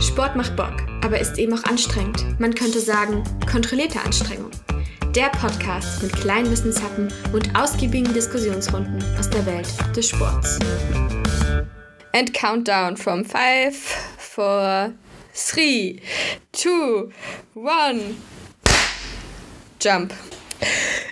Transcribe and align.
Sport 0.00 0.36
macht 0.36 0.54
Bock, 0.54 0.74
aber 1.04 1.18
ist 1.18 1.38
eben 1.38 1.58
auch 1.58 1.64
anstrengend. 1.64 2.24
Man 2.38 2.54
könnte 2.54 2.78
sagen, 2.80 3.24
kontrollierte 3.50 4.00
Anstrengung. 4.00 4.50
Der 5.14 5.28
Podcast 5.30 6.02
mit 6.04 6.12
kleinen 6.12 6.48
Wissenshappen 6.50 7.08
und 7.32 7.58
ausgiebigen 7.58 8.14
Diskussionsrunden 8.14 9.02
aus 9.18 9.28
der 9.28 9.44
Welt 9.46 9.66
des 9.96 10.08
Sports. 10.08 10.58
And 12.12 12.32
countdown 12.32 12.96
from 12.96 13.24
5, 13.24 13.96
4, 14.18 14.94
3, 15.34 16.00
2, 16.52 17.08
1. 17.56 18.02
Jump. 19.80 20.14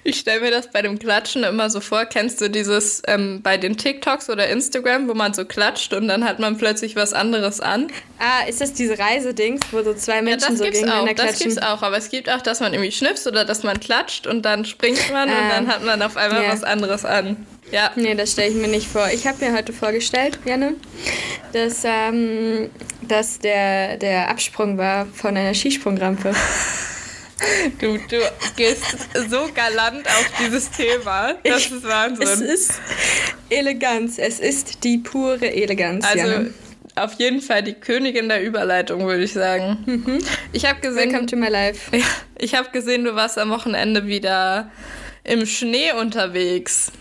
Ich 0.05 0.19
stelle 0.21 0.41
mir 0.41 0.51
das 0.51 0.71
bei 0.71 0.83
dem 0.83 0.99
Klatschen 0.99 1.45
immer 1.45 1.71
so 1.71 1.81
vor. 1.81 2.05
Kennst 2.05 2.41
du 2.41 2.49
dieses 2.49 3.03
ähm, 3.07 3.41
bei 3.43 3.57
den 3.57 3.77
TikToks 3.77 4.31
oder 4.31 4.49
Instagram, 4.49 5.09
wo 5.09 5.15
man 5.15 5.35
so 5.35 5.45
klatscht 5.45 5.93
und 5.93 6.09
dann 6.09 6.25
hat 6.25 6.39
man 6.39 6.57
plötzlich 6.59 6.97
was 6.97 7.13
anderes 7.13 7.61
an? 7.61 7.89
Ah, 8.19 8.47
ist 8.49 8.61
das 8.61 8.73
diese 8.73 8.99
Reisedings, 8.99 9.61
wo 9.71 9.83
so 9.83 9.95
zwei 9.95 10.23
Menschen 10.23 10.53
ja, 10.53 10.57
so 10.57 10.65
gegeneinander 10.65 11.11
auch, 11.11 11.15
klatschen? 11.15 11.27
Das 11.27 11.39
gibt's 11.39 11.59
auch, 11.59 11.83
aber 11.83 11.97
es 11.97 12.09
gibt 12.09 12.31
auch, 12.31 12.41
dass 12.41 12.61
man 12.61 12.73
irgendwie 12.73 12.93
schnipst 12.93 13.27
oder 13.27 13.45
dass 13.45 13.63
man 13.63 13.79
klatscht 13.81 14.27
und 14.27 14.43
dann 14.43 14.65
springt 14.65 15.11
man 15.13 15.29
ah, 15.29 15.33
und 15.33 15.49
dann 15.51 15.67
hat 15.69 15.85
man 15.85 16.03
auf 16.03 16.17
einmal 16.17 16.45
ja. 16.45 16.53
was 16.53 16.65
anderes 16.65 17.05
an. 17.05 17.47
Ja. 17.73 17.91
Nee, 17.97 18.15
das 18.15 18.33
stelle 18.33 18.51
ich 18.51 18.55
mir 18.55 18.69
nicht 18.69 18.87
vor. 18.87 19.09
Ich 19.13 19.27
habe 19.27 19.45
mir 19.45 19.53
heute 19.53 19.73
vorgestellt, 19.73 20.39
Janne, 20.45 20.75
dass, 21.53 21.83
ähm, 21.85 22.71
dass 23.03 23.41
der, 23.41 23.97
der 23.97 24.29
Absprung 24.31 24.79
war 24.79 25.07
von 25.07 25.37
einer 25.37 25.55
Skisprungrampe. 25.55 26.33
Du, 27.81 27.99
du 27.99 28.17
gehst 28.57 28.85
so 29.29 29.49
galant 29.55 30.07
auf 30.07 30.31
dieses 30.41 30.71
Thema. 30.71 31.35
Das 31.45 31.67
ich, 31.67 31.73
ist 31.73 31.85
Wahnsinn. 31.85 32.27
Es 32.27 32.41
ist 32.41 32.73
Eleganz. 33.51 34.19
Es 34.19 34.41
ist 34.41 34.85
die 34.85 34.99
pure 34.99 35.53
Eleganz. 35.53 36.05
Also 36.07 36.19
Janne. 36.19 36.55
auf 36.95 37.15
jeden 37.15 37.41
Fall 37.41 37.63
die 37.63 37.75
Königin 37.75 38.29
der 38.29 38.43
Überleitung, 38.43 39.07
würde 39.07 39.25
ich 39.25 39.33
sagen. 39.33 39.79
Mhm. 39.87 40.19
Ich 40.53 40.65
habe 40.65 40.81
gesehen. 40.81 41.11
Welcome 41.11 41.27
to 41.27 41.37
my 41.37 41.49
life. 41.49 41.91
Ich 42.39 42.55
habe 42.55 42.71
gesehen, 42.71 43.05
du 43.05 43.15
warst 43.15 43.39
am 43.39 43.51
Wochenende 43.51 44.07
wieder 44.07 44.71
im 45.25 45.47
Schnee 45.47 45.93
unterwegs. 45.93 46.93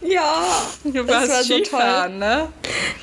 Ja, 0.00 0.46
du 0.84 1.08
warst 1.08 1.30
war 1.30 1.42
Skifahren, 1.42 2.12
so 2.12 2.18
ne? 2.18 2.48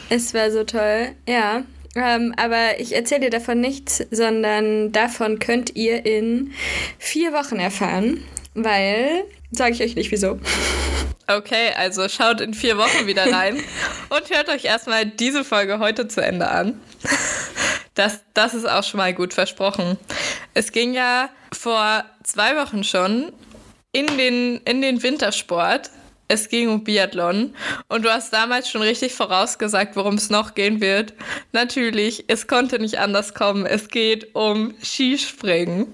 Es 0.09 0.33
war 0.33 0.49
so 0.49 0.63
toll, 0.63 1.09
ja. 1.27 1.63
Ähm, 1.95 2.33
aber 2.35 2.79
ich 2.79 2.93
erzähle 2.93 3.21
dir 3.21 3.29
davon 3.29 3.61
nichts, 3.61 4.05
sondern 4.11 4.91
davon 4.91 5.39
könnt 5.39 5.75
ihr 5.75 6.05
in 6.05 6.51
vier 6.99 7.31
Wochen 7.31 7.57
erfahren, 7.57 8.21
weil, 8.53 9.23
sage 9.51 9.73
ich 9.73 9.81
euch 9.81 9.95
nicht 9.95 10.11
wieso. 10.11 10.39
Okay, 11.27 11.71
also 11.75 12.07
schaut 12.07 12.41
in 12.41 12.53
vier 12.53 12.77
Wochen 12.77 13.07
wieder 13.07 13.31
rein 13.31 13.55
und 14.09 14.29
hört 14.29 14.49
euch 14.49 14.65
erstmal 14.65 15.05
diese 15.05 15.43
Folge 15.43 15.79
heute 15.79 16.07
zu 16.07 16.21
Ende 16.21 16.49
an. 16.49 16.79
Das, 17.95 18.19
das 18.33 18.53
ist 18.53 18.69
auch 18.69 18.83
schon 18.83 18.97
mal 18.97 19.13
gut 19.13 19.33
versprochen. 19.33 19.97
Es 20.53 20.73
ging 20.73 20.93
ja 20.93 21.29
vor 21.53 22.03
zwei 22.23 22.57
Wochen 22.57 22.83
schon 22.83 23.31
in 23.93 24.05
den, 24.17 24.57
in 24.65 24.81
den 24.81 25.01
Wintersport 25.01 25.89
es 26.27 26.49
ging 26.49 26.69
um 26.69 26.83
Biathlon 26.83 27.53
und 27.87 28.03
du 28.03 28.09
hast 28.11 28.33
damals 28.33 28.69
schon 28.69 28.81
richtig 28.81 29.13
vorausgesagt, 29.13 29.95
worum 29.95 30.15
es 30.15 30.29
noch 30.29 30.55
gehen 30.55 30.81
wird. 30.81 31.13
Natürlich, 31.51 32.25
es 32.27 32.47
konnte 32.47 32.79
nicht 32.79 32.99
anders 32.99 33.33
kommen. 33.33 33.65
Es 33.65 33.89
geht 33.89 34.33
um 34.35 34.73
Skispringen. 34.81 35.87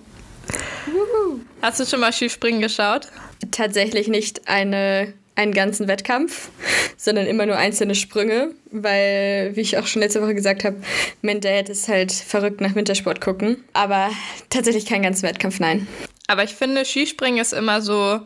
Juhu. 0.88 1.39
Hast 1.61 1.79
du 1.79 1.85
schon 1.85 1.99
mal 1.99 2.13
Skispringen 2.13 2.61
geschaut? 2.61 3.07
Tatsächlich 3.51 4.07
nicht 4.07 4.47
eine, 4.47 5.13
einen 5.35 5.53
ganzen 5.53 5.88
Wettkampf, 5.88 6.49
sondern 6.95 7.27
immer 7.27 7.45
nur 7.45 7.57
einzelne 7.57 7.95
Sprünge, 7.95 8.51
weil, 8.71 9.51
wie 9.55 9.61
ich 9.61 9.77
auch 9.77 9.88
schon 9.88 10.01
letzte 10.01 10.21
Woche 10.21 10.35
gesagt 10.35 10.63
habe, 10.63 10.77
mein 11.21 11.41
Dad 11.41 11.69
ist 11.69 11.88
halt 11.88 12.11
verrückt 12.11 12.61
nach 12.61 12.75
Wintersport 12.75 13.19
gucken. 13.19 13.63
Aber 13.73 14.09
tatsächlich 14.49 14.85
kein 14.85 15.03
ganzen 15.03 15.23
Wettkampf, 15.23 15.59
nein. 15.59 15.88
Aber 16.27 16.43
ich 16.43 16.55
finde, 16.55 16.85
Skispringen 16.85 17.41
ist 17.41 17.51
immer 17.51 17.81
so 17.81 18.22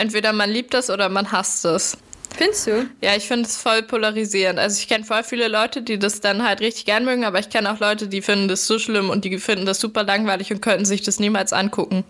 entweder 0.00 0.32
man 0.32 0.50
liebt 0.50 0.74
es 0.74 0.90
oder 0.90 1.08
man 1.08 1.30
hasst 1.30 1.64
es. 1.64 1.96
Findest 2.36 2.66
du? 2.66 2.88
Ja, 3.02 3.16
ich 3.16 3.26
finde 3.26 3.46
es 3.46 3.56
voll 3.56 3.82
polarisierend. 3.82 4.58
Also 4.58 4.78
ich 4.80 4.88
kenne 4.88 5.04
voll 5.04 5.22
viele 5.24 5.48
Leute, 5.48 5.82
die 5.82 5.98
das 5.98 6.20
dann 6.20 6.46
halt 6.46 6.60
richtig 6.60 6.86
gern 6.86 7.04
mögen, 7.04 7.24
aber 7.24 7.38
ich 7.38 7.50
kenne 7.50 7.70
auch 7.72 7.80
Leute, 7.80 8.08
die 8.08 8.22
finden 8.22 8.48
das 8.48 8.66
so 8.66 8.78
schlimm 8.78 9.10
und 9.10 9.24
die 9.24 9.38
finden 9.38 9.66
das 9.66 9.80
super 9.80 10.04
langweilig 10.04 10.52
und 10.52 10.62
könnten 10.62 10.84
sich 10.84 11.02
das 11.02 11.18
niemals 11.18 11.52
angucken. 11.52 12.04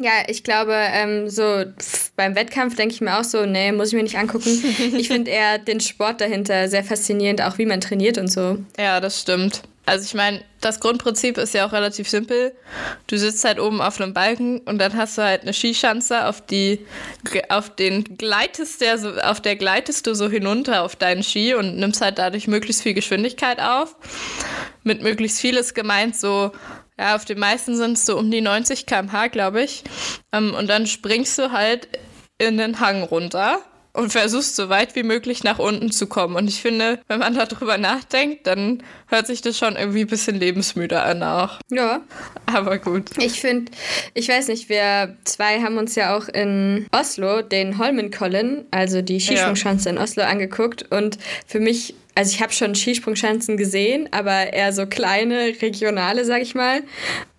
Ja, 0.00 0.12
ich 0.28 0.44
glaube, 0.44 0.74
ähm, 0.74 1.28
so 1.28 1.64
beim 2.16 2.34
Wettkampf 2.34 2.74
denke 2.74 2.94
ich 2.94 3.00
mir 3.00 3.18
auch 3.18 3.24
so, 3.24 3.44
nee, 3.44 3.70
muss 3.70 3.88
ich 3.88 3.94
mir 3.94 4.02
nicht 4.02 4.16
angucken. 4.16 4.48
ich 4.96 5.08
finde 5.08 5.30
eher 5.30 5.58
den 5.58 5.80
Sport 5.80 6.20
dahinter 6.20 6.68
sehr 6.68 6.84
faszinierend, 6.84 7.42
auch 7.42 7.58
wie 7.58 7.66
man 7.66 7.80
trainiert 7.80 8.16
und 8.16 8.28
so. 8.28 8.58
Ja, 8.78 9.00
das 9.00 9.20
stimmt. 9.20 9.62
Also 9.90 10.04
ich 10.04 10.14
meine, 10.14 10.44
das 10.60 10.78
Grundprinzip 10.78 11.36
ist 11.36 11.52
ja 11.52 11.66
auch 11.66 11.72
relativ 11.72 12.08
simpel. 12.08 12.54
Du 13.08 13.18
sitzt 13.18 13.44
halt 13.44 13.58
oben 13.58 13.80
auf 13.80 14.00
einem 14.00 14.14
Balken 14.14 14.60
und 14.60 14.78
dann 14.78 14.96
hast 14.96 15.18
du 15.18 15.22
halt 15.22 15.42
eine 15.42 15.52
Skischanze, 15.52 16.26
auf 16.26 16.46
die 16.46 16.86
auf 17.48 17.74
den 17.74 18.04
gleitest 18.16 18.80
der 18.82 18.98
so, 18.98 19.10
auf 19.16 19.40
der 19.40 19.56
gleitest 19.56 20.06
du 20.06 20.14
so 20.14 20.30
hinunter 20.30 20.84
auf 20.84 20.94
deinen 20.94 21.24
Ski 21.24 21.54
und 21.54 21.76
nimmst 21.76 22.02
halt 22.02 22.18
dadurch 22.18 22.46
möglichst 22.46 22.82
viel 22.82 22.94
Geschwindigkeit 22.94 23.60
auf. 23.60 23.96
Mit 24.84 25.02
möglichst 25.02 25.40
viel 25.40 25.56
ist 25.56 25.74
gemeint 25.74 26.16
so 26.16 26.52
ja, 26.96 27.16
auf 27.16 27.24
den 27.24 27.40
meisten 27.40 27.76
sind 27.76 27.94
es 27.94 28.06
so 28.06 28.16
um 28.16 28.30
die 28.30 28.42
90 28.42 28.86
km/h, 28.86 29.26
glaube 29.26 29.64
ich. 29.64 29.82
Ähm, 30.32 30.54
und 30.54 30.68
dann 30.68 30.86
springst 30.86 31.36
du 31.36 31.50
halt 31.50 31.88
in 32.38 32.58
den 32.58 32.78
Hang 32.78 33.02
runter 33.02 33.58
und 33.92 34.10
versuchst 34.10 34.56
so 34.56 34.68
weit 34.68 34.94
wie 34.94 35.02
möglich 35.02 35.42
nach 35.44 35.58
unten 35.58 35.90
zu 35.90 36.06
kommen. 36.06 36.36
Und 36.36 36.48
ich 36.48 36.60
finde, 36.62 37.00
wenn 37.08 37.18
man 37.18 37.34
darüber 37.34 37.78
nachdenkt, 37.78 38.46
dann 38.46 38.82
hört 39.08 39.26
sich 39.26 39.42
das 39.42 39.58
schon 39.58 39.76
irgendwie 39.76 40.02
ein 40.02 40.06
bisschen 40.06 40.38
lebensmüde 40.38 41.00
an 41.02 41.22
auch. 41.22 41.58
Ja. 41.70 42.02
Aber 42.46 42.78
gut. 42.78 43.10
Ich 43.18 43.40
finde, 43.40 43.72
ich 44.14 44.28
weiß 44.28 44.48
nicht, 44.48 44.68
wir 44.68 45.16
zwei 45.24 45.60
haben 45.60 45.78
uns 45.78 45.94
ja 45.94 46.16
auch 46.16 46.28
in 46.28 46.86
Oslo 46.92 47.42
den 47.42 47.78
Holmenkollen, 47.78 48.64
also 48.70 49.02
die 49.02 49.20
Skisprungschanze 49.20 49.88
ja. 49.88 49.96
in 49.96 50.00
Oslo, 50.00 50.22
angeguckt. 50.24 50.90
Und 50.90 51.18
für 51.46 51.60
mich 51.60 51.94
also 52.20 52.34
ich 52.34 52.42
habe 52.42 52.52
schon 52.52 52.74
Skisprungschanzen 52.74 53.56
gesehen, 53.56 54.06
aber 54.10 54.52
eher 54.52 54.74
so 54.74 54.84
kleine, 54.84 55.54
regionale, 55.62 56.26
sag 56.26 56.42
ich 56.42 56.54
mal. 56.54 56.82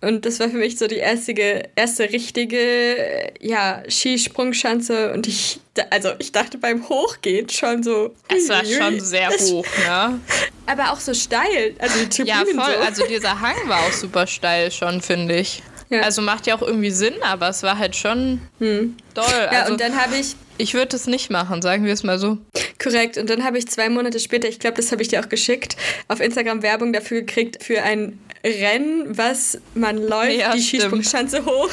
Und 0.00 0.26
das 0.26 0.40
war 0.40 0.48
für 0.48 0.56
mich 0.56 0.76
so 0.76 0.88
die 0.88 0.96
erste, 0.96 1.34
erste 1.76 2.10
richtige 2.12 3.30
ja, 3.38 3.84
Skisprungschanze. 3.88 5.12
Und 5.12 5.28
ich, 5.28 5.60
also 5.90 6.10
ich 6.18 6.32
dachte 6.32 6.58
beim 6.58 6.88
Hochgehen 6.88 7.48
schon 7.48 7.84
so. 7.84 8.12
Es 8.26 8.48
war 8.48 8.64
schon 8.64 8.98
sehr 8.98 9.30
hoch, 9.30 9.64
ne? 9.86 10.18
Aber 10.66 10.90
auch 10.90 10.98
so 10.98 11.14
steil. 11.14 11.76
Also 11.78 12.04
die 12.04 12.22
Ja, 12.22 12.38
voll. 12.38 12.54
So. 12.54 12.84
Also 12.84 13.06
dieser 13.06 13.40
Hang 13.40 13.54
war 13.66 13.78
auch 13.82 13.92
super 13.92 14.26
steil 14.26 14.72
schon, 14.72 15.00
finde 15.00 15.36
ich. 15.36 15.62
Ja. 15.90 16.00
Also 16.00 16.22
macht 16.22 16.48
ja 16.48 16.56
auch 16.56 16.62
irgendwie 16.62 16.90
Sinn, 16.90 17.14
aber 17.22 17.50
es 17.50 17.62
war 17.62 17.78
halt 17.78 17.94
schon 17.94 18.40
hm. 18.58 18.96
doll. 19.14 19.24
Ja, 19.30 19.60
also, 19.60 19.74
und 19.74 19.80
dann 19.80 19.96
habe 19.96 20.16
ich. 20.16 20.34
Ich 20.62 20.74
würde 20.74 20.94
es 20.94 21.08
nicht 21.08 21.28
machen, 21.28 21.60
sagen 21.60 21.84
wir 21.84 21.92
es 21.92 22.04
mal 22.04 22.20
so. 22.20 22.38
Korrekt. 22.80 23.18
Und 23.18 23.28
dann 23.28 23.42
habe 23.42 23.58
ich 23.58 23.66
zwei 23.66 23.88
Monate 23.88 24.20
später, 24.20 24.48
ich 24.48 24.60
glaube, 24.60 24.76
das 24.76 24.92
habe 24.92 25.02
ich 25.02 25.08
dir 25.08 25.18
auch 25.18 25.28
geschickt, 25.28 25.76
auf 26.06 26.20
Instagram 26.20 26.62
Werbung 26.62 26.92
dafür 26.92 27.22
gekriegt 27.22 27.64
für 27.64 27.82
ein 27.82 28.20
Rennen, 28.44 29.18
was 29.18 29.58
man 29.74 29.96
läuft, 29.96 30.38
ja, 30.38 30.54
die 30.54 30.62
Skisprungschanze 30.62 31.44
hoch. 31.44 31.68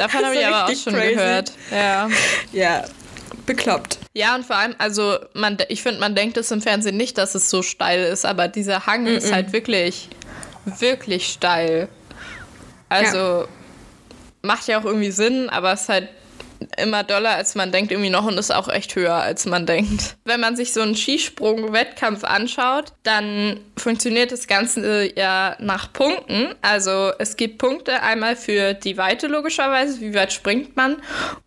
Davon 0.00 0.20
habe 0.24 0.34
ich 0.34 0.44
aber 0.44 0.64
auch 0.64 0.76
schon 0.76 0.94
crazy. 0.94 1.14
gehört. 1.14 1.52
Ja. 1.70 2.08
Ja. 2.52 2.84
Bekloppt. 3.46 3.98
Ja, 4.14 4.34
und 4.34 4.44
vor 4.44 4.56
allem, 4.56 4.74
also 4.78 5.16
man, 5.34 5.56
ich 5.68 5.82
finde, 5.82 6.00
man 6.00 6.16
denkt 6.16 6.36
es 6.36 6.50
im 6.50 6.60
Fernsehen 6.60 6.96
nicht, 6.96 7.16
dass 7.18 7.36
es 7.36 7.48
so 7.48 7.62
steil 7.62 8.02
ist, 8.02 8.26
aber 8.26 8.48
dieser 8.48 8.84
Hang 8.84 9.04
mm 9.04 9.06
-mm. 9.06 9.16
ist 9.16 9.32
halt 9.32 9.52
wirklich, 9.52 10.08
wirklich 10.64 11.28
steil. 11.28 11.86
Also 12.88 13.16
ja. 13.16 13.48
macht 14.42 14.66
ja 14.66 14.80
auch 14.80 14.84
irgendwie 14.84 15.12
Sinn, 15.12 15.48
aber 15.50 15.72
es 15.72 15.82
ist 15.82 15.88
halt 15.88 16.08
immer 16.76 17.02
doller, 17.04 17.30
als 17.30 17.54
man 17.54 17.72
denkt, 17.72 17.92
irgendwie 17.92 18.10
noch 18.10 18.24
und 18.24 18.38
ist 18.38 18.54
auch 18.54 18.68
echt 18.68 18.94
höher, 18.96 19.14
als 19.14 19.46
man 19.46 19.66
denkt. 19.66 20.16
Wenn 20.24 20.40
man 20.40 20.56
sich 20.56 20.72
so 20.72 20.80
einen 20.80 20.94
Skisprung-Wettkampf 20.96 22.24
anschaut, 22.24 22.92
dann 23.02 23.60
funktioniert 23.76 24.32
das 24.32 24.46
Ganze 24.46 25.16
ja 25.16 25.56
nach 25.58 25.92
Punkten. 25.92 26.54
Also 26.62 27.12
es 27.18 27.36
gibt 27.36 27.58
Punkte 27.58 28.02
einmal 28.02 28.36
für 28.36 28.74
die 28.74 28.96
Weite 28.96 29.26
logischerweise, 29.26 30.00
wie 30.00 30.14
weit 30.14 30.32
springt 30.32 30.76
man, 30.76 30.96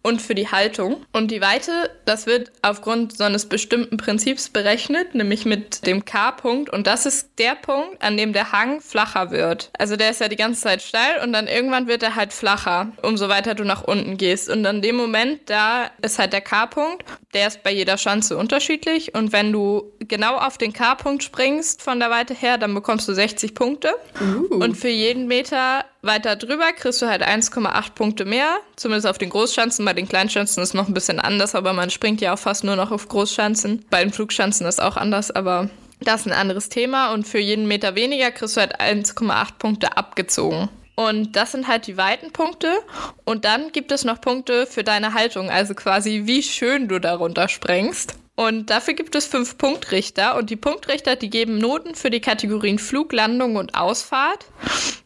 und 0.01 0.21
für 0.21 0.35
die 0.35 0.49
Haltung. 0.49 1.05
Und 1.13 1.31
die 1.31 1.41
Weite, 1.41 1.89
das 2.05 2.25
wird 2.27 2.51
aufgrund 2.61 3.17
so 3.17 3.23
eines 3.23 3.47
bestimmten 3.47 3.97
Prinzips 3.97 4.49
berechnet, 4.49 5.15
nämlich 5.15 5.45
mit 5.45 5.85
dem 5.85 6.05
K-Punkt. 6.05 6.69
Und 6.69 6.87
das 6.87 7.05
ist 7.05 7.31
der 7.39 7.55
Punkt, 7.55 8.01
an 8.01 8.17
dem 8.17 8.33
der 8.33 8.51
Hang 8.51 8.81
flacher 8.81 9.31
wird. 9.31 9.69
Also 9.77 9.95
der 9.95 10.11
ist 10.11 10.21
ja 10.21 10.27
die 10.27 10.35
ganze 10.35 10.61
Zeit 10.61 10.81
steil 10.81 11.21
und 11.23 11.33
dann 11.33 11.47
irgendwann 11.47 11.87
wird 11.87 12.03
er 12.03 12.15
halt 12.15 12.33
flacher, 12.33 12.91
umso 13.01 13.29
weiter 13.29 13.55
du 13.55 13.63
nach 13.63 13.83
unten 13.83 14.17
gehst. 14.17 14.49
Und 14.49 14.65
an 14.65 14.81
dem 14.81 14.96
Moment, 14.97 15.41
da 15.45 15.91
ist 16.01 16.19
halt 16.19 16.33
der 16.33 16.41
K-Punkt. 16.41 17.05
Der 17.33 17.47
ist 17.47 17.63
bei 17.63 17.71
jeder 17.71 17.97
Schanze 17.97 18.37
unterschiedlich. 18.37 19.15
Und 19.15 19.31
wenn 19.31 19.51
du 19.51 19.93
genau 19.99 20.37
auf 20.37 20.57
den 20.57 20.73
K-Punkt 20.73 21.23
springst 21.23 21.81
von 21.81 21.99
der 21.99 22.09
Weite 22.09 22.33
her, 22.33 22.57
dann 22.57 22.73
bekommst 22.73 23.07
du 23.07 23.13
60 23.13 23.55
Punkte. 23.55 23.93
Uh. 24.19 24.55
Und 24.55 24.75
für 24.75 24.89
jeden 24.89 25.27
Meter 25.27 25.85
weiter 26.01 26.35
drüber 26.35 26.71
kriegst 26.73 27.01
du 27.01 27.07
halt 27.07 27.21
1,8 27.23 27.91
Punkte 27.93 28.25
mehr. 28.25 28.57
Zumindest 28.75 29.07
auf 29.07 29.17
den 29.17 29.29
Großschanzen. 29.29 29.85
Bei 29.85 29.93
den 29.93 30.07
Kleinschanzen 30.09 30.61
ist 30.61 30.69
es 30.69 30.73
noch 30.73 30.87
ein 30.87 30.93
bisschen 30.93 31.19
anders, 31.19 31.55
aber 31.55 31.73
man 31.73 31.89
springt 31.89 32.19
ja 32.21 32.33
auch 32.33 32.39
fast 32.39 32.63
nur 32.63 32.75
noch 32.75 32.91
auf 32.91 33.07
Großschanzen. 33.07 33.85
Bei 33.89 34.03
den 34.03 34.11
Flugschanzen 34.11 34.65
ist 34.67 34.81
auch 34.81 34.97
anders, 34.97 35.31
aber 35.31 35.69
Das 35.99 36.21
ist 36.21 36.27
ein 36.27 36.33
anderes 36.33 36.69
Thema 36.69 37.11
und 37.13 37.27
für 37.27 37.39
jeden 37.39 37.67
Meter 37.67 37.95
weniger 37.95 38.31
kriegst 38.31 38.55
du 38.55 38.61
halt 38.61 38.79
1,8 38.79 39.57
Punkte 39.57 39.97
abgezogen. 39.97 40.69
Und 40.99 41.35
das 41.35 41.51
sind 41.51 41.67
halt 41.67 41.85
die 41.85 41.95
weiten 41.95 42.31
Punkte. 42.31 42.79
Und 43.23 43.45
dann 43.45 43.71
gibt 43.71 43.91
es 43.91 44.03
noch 44.03 44.19
Punkte 44.19 44.65
für 44.65 44.83
deine 44.83 45.13
Haltung, 45.13 45.51
also 45.51 45.75
quasi 45.75 46.23
wie 46.25 46.41
schön 46.41 46.87
du 46.87 46.99
darunter 46.99 47.47
sprengst. 47.49 48.15
Und 48.35 48.71
dafür 48.71 48.95
gibt 48.95 49.13
es 49.13 49.27
fünf 49.27 49.59
Punktrichter. 49.59 50.35
Und 50.37 50.49
die 50.49 50.55
Punktrichter, 50.55 51.15
die 51.15 51.29
geben 51.29 51.59
Noten 51.59 51.93
für 51.93 52.09
die 52.09 52.19
Kategorien 52.19 52.79
Flug, 52.79 53.13
Landung 53.13 53.57
und 53.57 53.75
Ausfahrt. 53.75 54.45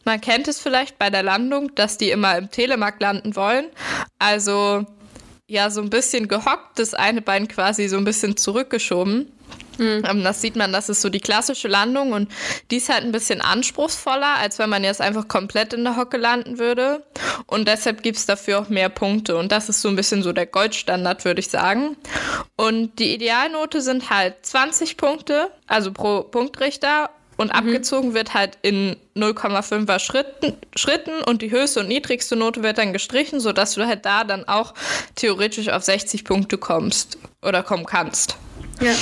Man 0.04 0.20
kennt 0.20 0.48
es 0.48 0.58
vielleicht 0.58 0.98
bei 0.98 1.10
der 1.10 1.22
Landung, 1.22 1.74
dass 1.74 1.98
die 1.98 2.10
immer 2.10 2.38
im 2.38 2.50
Telemark 2.50 2.98
landen 2.98 3.36
wollen. 3.36 3.66
Also 4.18 4.86
ja, 5.46 5.68
so 5.68 5.82
ein 5.82 5.90
bisschen 5.90 6.26
gehockt, 6.26 6.78
das 6.78 6.94
eine 6.94 7.20
Bein 7.20 7.48
quasi 7.48 7.88
so 7.88 7.98
ein 7.98 8.04
bisschen 8.04 8.38
zurückgeschoben. 8.38 9.30
Mhm. 9.82 10.24
Das 10.24 10.40
sieht 10.40 10.56
man, 10.56 10.72
das 10.72 10.88
ist 10.88 11.02
so 11.02 11.08
die 11.08 11.20
klassische 11.20 11.68
Landung 11.68 12.12
und 12.12 12.30
die 12.70 12.76
ist 12.76 12.88
halt 12.88 13.04
ein 13.04 13.12
bisschen 13.12 13.40
anspruchsvoller, 13.40 14.36
als 14.38 14.58
wenn 14.58 14.70
man 14.70 14.84
jetzt 14.84 15.00
einfach 15.00 15.28
komplett 15.28 15.72
in 15.72 15.84
der 15.84 15.96
Hocke 15.96 16.16
landen 16.16 16.58
würde. 16.58 17.04
Und 17.46 17.68
deshalb 17.68 18.02
gibt 18.02 18.18
es 18.18 18.26
dafür 18.26 18.60
auch 18.60 18.68
mehr 18.68 18.88
Punkte. 18.88 19.36
Und 19.36 19.52
das 19.52 19.68
ist 19.68 19.82
so 19.82 19.88
ein 19.88 19.96
bisschen 19.96 20.22
so 20.22 20.32
der 20.32 20.46
Goldstandard, 20.46 21.24
würde 21.24 21.40
ich 21.40 21.48
sagen. 21.48 21.96
Und 22.56 22.98
die 22.98 23.14
Idealnote 23.14 23.80
sind 23.80 24.10
halt 24.10 24.34
20 24.42 24.96
Punkte, 24.96 25.50
also 25.66 25.92
pro 25.92 26.22
Punktrichter. 26.22 27.10
Und 27.38 27.48
mhm. 27.48 27.58
abgezogen 27.58 28.14
wird 28.14 28.34
halt 28.34 28.58
in 28.62 28.96
0,5er 29.16 29.98
Schritten, 29.98 30.54
Schritten 30.76 31.22
und 31.22 31.42
die 31.42 31.50
höchste 31.50 31.80
und 31.80 31.88
niedrigste 31.88 32.36
Note 32.36 32.62
wird 32.62 32.78
dann 32.78 32.92
gestrichen, 32.92 33.40
sodass 33.40 33.74
du 33.74 33.86
halt 33.86 34.04
da 34.04 34.24
dann 34.24 34.46
auch 34.46 34.74
theoretisch 35.16 35.68
auf 35.70 35.82
60 35.82 36.24
Punkte 36.24 36.58
kommst 36.58 37.18
oder 37.40 37.62
kommen 37.62 37.86
kannst. 37.86 38.36
Ja. 38.80 38.92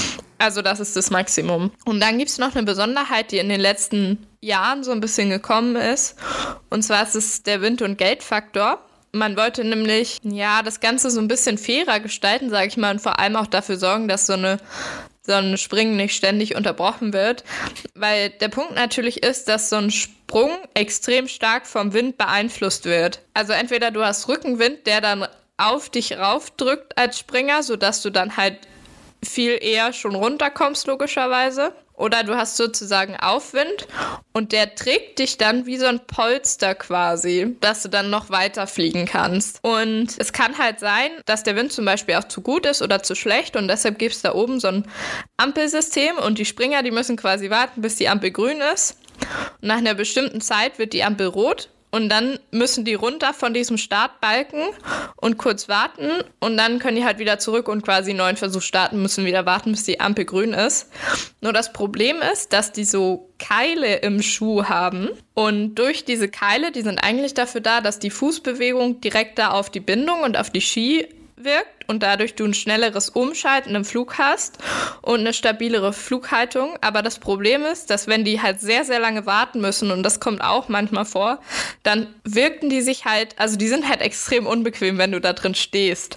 Also 0.40 0.62
das 0.62 0.80
ist 0.80 0.96
das 0.96 1.10
Maximum. 1.10 1.70
Und 1.84 2.00
dann 2.00 2.16
gibt 2.16 2.30
es 2.30 2.38
noch 2.38 2.54
eine 2.54 2.64
Besonderheit, 2.64 3.30
die 3.30 3.38
in 3.38 3.50
den 3.50 3.60
letzten 3.60 4.26
Jahren 4.40 4.82
so 4.82 4.90
ein 4.90 5.00
bisschen 5.00 5.28
gekommen 5.28 5.76
ist. 5.76 6.16
Und 6.70 6.82
zwar 6.82 7.02
ist 7.02 7.14
es 7.14 7.42
der 7.42 7.60
Wind- 7.60 7.82
und 7.82 7.98
Geldfaktor. 7.98 8.82
Man 9.12 9.36
wollte 9.36 9.64
nämlich, 9.64 10.18
ja, 10.22 10.62
das 10.62 10.80
Ganze 10.80 11.10
so 11.10 11.20
ein 11.20 11.28
bisschen 11.28 11.58
fairer 11.58 12.00
gestalten, 12.00 12.48
sage 12.48 12.68
ich 12.68 12.78
mal, 12.78 12.92
und 12.92 13.02
vor 13.02 13.18
allem 13.18 13.36
auch 13.36 13.48
dafür 13.48 13.76
sorgen, 13.76 14.08
dass 14.08 14.26
so 14.26 14.32
eine 14.32 14.56
so 15.22 15.34
ein 15.34 15.58
Springen 15.58 15.96
nicht 15.96 16.16
ständig 16.16 16.56
unterbrochen 16.56 17.12
wird. 17.12 17.44
Weil 17.94 18.30
der 18.30 18.48
Punkt 18.48 18.74
natürlich 18.74 19.22
ist, 19.22 19.46
dass 19.46 19.68
so 19.68 19.76
ein 19.76 19.90
Sprung 19.90 20.52
extrem 20.72 21.28
stark 21.28 21.66
vom 21.66 21.92
Wind 21.92 22.16
beeinflusst 22.16 22.86
wird. 22.86 23.20
Also 23.34 23.52
entweder 23.52 23.90
du 23.90 24.02
hast 24.02 24.26
Rückenwind, 24.26 24.86
der 24.86 25.02
dann 25.02 25.28
auf 25.58 25.90
dich 25.90 26.16
raufdrückt 26.16 26.96
als 26.96 27.18
Springer, 27.18 27.62
sodass 27.62 28.00
du 28.00 28.08
dann 28.08 28.38
halt 28.38 28.56
viel 29.22 29.58
eher 29.60 29.92
schon 29.92 30.14
runterkommst, 30.14 30.86
logischerweise. 30.86 31.72
Oder 31.94 32.24
du 32.24 32.34
hast 32.34 32.56
sozusagen 32.56 33.14
Aufwind 33.16 33.86
und 34.32 34.52
der 34.52 34.74
trägt 34.74 35.18
dich 35.18 35.36
dann 35.36 35.66
wie 35.66 35.76
so 35.76 35.84
ein 35.84 36.00
Polster 36.06 36.74
quasi, 36.74 37.56
dass 37.60 37.82
du 37.82 37.90
dann 37.90 38.08
noch 38.08 38.30
weiter 38.30 38.66
fliegen 38.66 39.04
kannst. 39.04 39.62
Und 39.62 40.14
es 40.16 40.32
kann 40.32 40.56
halt 40.56 40.80
sein, 40.80 41.10
dass 41.26 41.42
der 41.42 41.56
Wind 41.56 41.74
zum 41.74 41.84
Beispiel 41.84 42.14
auch 42.14 42.24
zu 42.24 42.40
gut 42.40 42.64
ist 42.64 42.80
oder 42.80 43.02
zu 43.02 43.14
schlecht 43.14 43.54
und 43.54 43.68
deshalb 43.68 43.98
gibt 43.98 44.14
es 44.14 44.22
da 44.22 44.34
oben 44.34 44.60
so 44.60 44.68
ein 44.68 44.86
Ampelsystem 45.36 46.16
und 46.16 46.38
die 46.38 46.46
Springer, 46.46 46.82
die 46.82 46.90
müssen 46.90 47.18
quasi 47.18 47.50
warten, 47.50 47.82
bis 47.82 47.96
die 47.96 48.08
Ampel 48.08 48.30
grün 48.30 48.62
ist. 48.72 48.96
Und 49.60 49.68
nach 49.68 49.76
einer 49.76 49.92
bestimmten 49.92 50.40
Zeit 50.40 50.78
wird 50.78 50.94
die 50.94 51.04
Ampel 51.04 51.26
rot 51.26 51.68
und 51.90 52.08
dann 52.08 52.38
müssen 52.52 52.84
die 52.84 52.94
runter 52.94 53.34
von 53.34 53.52
diesem 53.52 53.76
Startbalken 53.76 54.62
und 55.16 55.38
kurz 55.38 55.68
warten. 55.68 56.08
Und 56.38 56.56
dann 56.56 56.78
können 56.78 56.96
die 56.96 57.04
halt 57.04 57.18
wieder 57.18 57.38
zurück 57.38 57.68
und 57.68 57.82
quasi 57.82 58.10
einen 58.10 58.18
neuen 58.18 58.36
Versuch 58.36 58.62
starten, 58.62 59.02
müssen 59.02 59.24
wieder 59.24 59.44
warten, 59.44 59.72
bis 59.72 59.84
die 59.84 60.00
Ampel 60.00 60.24
grün 60.24 60.52
ist. 60.52 60.88
Nur 61.40 61.52
das 61.52 61.72
Problem 61.72 62.16
ist, 62.32 62.52
dass 62.52 62.72
die 62.72 62.84
so 62.84 63.30
Keile 63.38 63.96
im 63.96 64.22
Schuh 64.22 64.64
haben. 64.64 65.08
Und 65.34 65.74
durch 65.74 66.04
diese 66.04 66.28
Keile, 66.28 66.70
die 66.70 66.82
sind 66.82 66.98
eigentlich 66.98 67.34
dafür 67.34 67.60
da, 67.60 67.80
dass 67.80 67.98
die 67.98 68.10
Fußbewegung 68.10 69.00
direkt 69.00 69.38
da 69.38 69.50
auf 69.50 69.70
die 69.70 69.80
Bindung 69.80 70.22
und 70.22 70.36
auf 70.36 70.50
die 70.50 70.60
Ski 70.60 71.08
wirkt 71.36 71.79
und 71.90 72.04
dadurch 72.04 72.36
du 72.36 72.44
ein 72.44 72.54
schnelleres 72.54 73.08
Umschalten 73.08 73.74
im 73.74 73.84
Flug 73.84 74.16
hast 74.16 74.58
und 75.02 75.20
eine 75.20 75.34
stabilere 75.34 75.92
Flughaltung. 75.92 76.78
Aber 76.80 77.02
das 77.02 77.18
Problem 77.18 77.64
ist, 77.64 77.90
dass 77.90 78.06
wenn 78.06 78.24
die 78.24 78.40
halt 78.40 78.60
sehr, 78.60 78.84
sehr 78.84 79.00
lange 79.00 79.26
warten 79.26 79.60
müssen, 79.60 79.90
und 79.90 80.04
das 80.04 80.20
kommt 80.20 80.40
auch 80.40 80.68
manchmal 80.68 81.04
vor, 81.04 81.40
dann 81.82 82.06
wirken 82.22 82.70
die 82.70 82.80
sich 82.80 83.06
halt, 83.06 83.34
also 83.38 83.56
die 83.56 83.66
sind 83.66 83.88
halt 83.88 84.02
extrem 84.02 84.46
unbequem, 84.46 84.98
wenn 84.98 85.10
du 85.10 85.20
da 85.20 85.32
drin 85.32 85.56
stehst. 85.56 86.16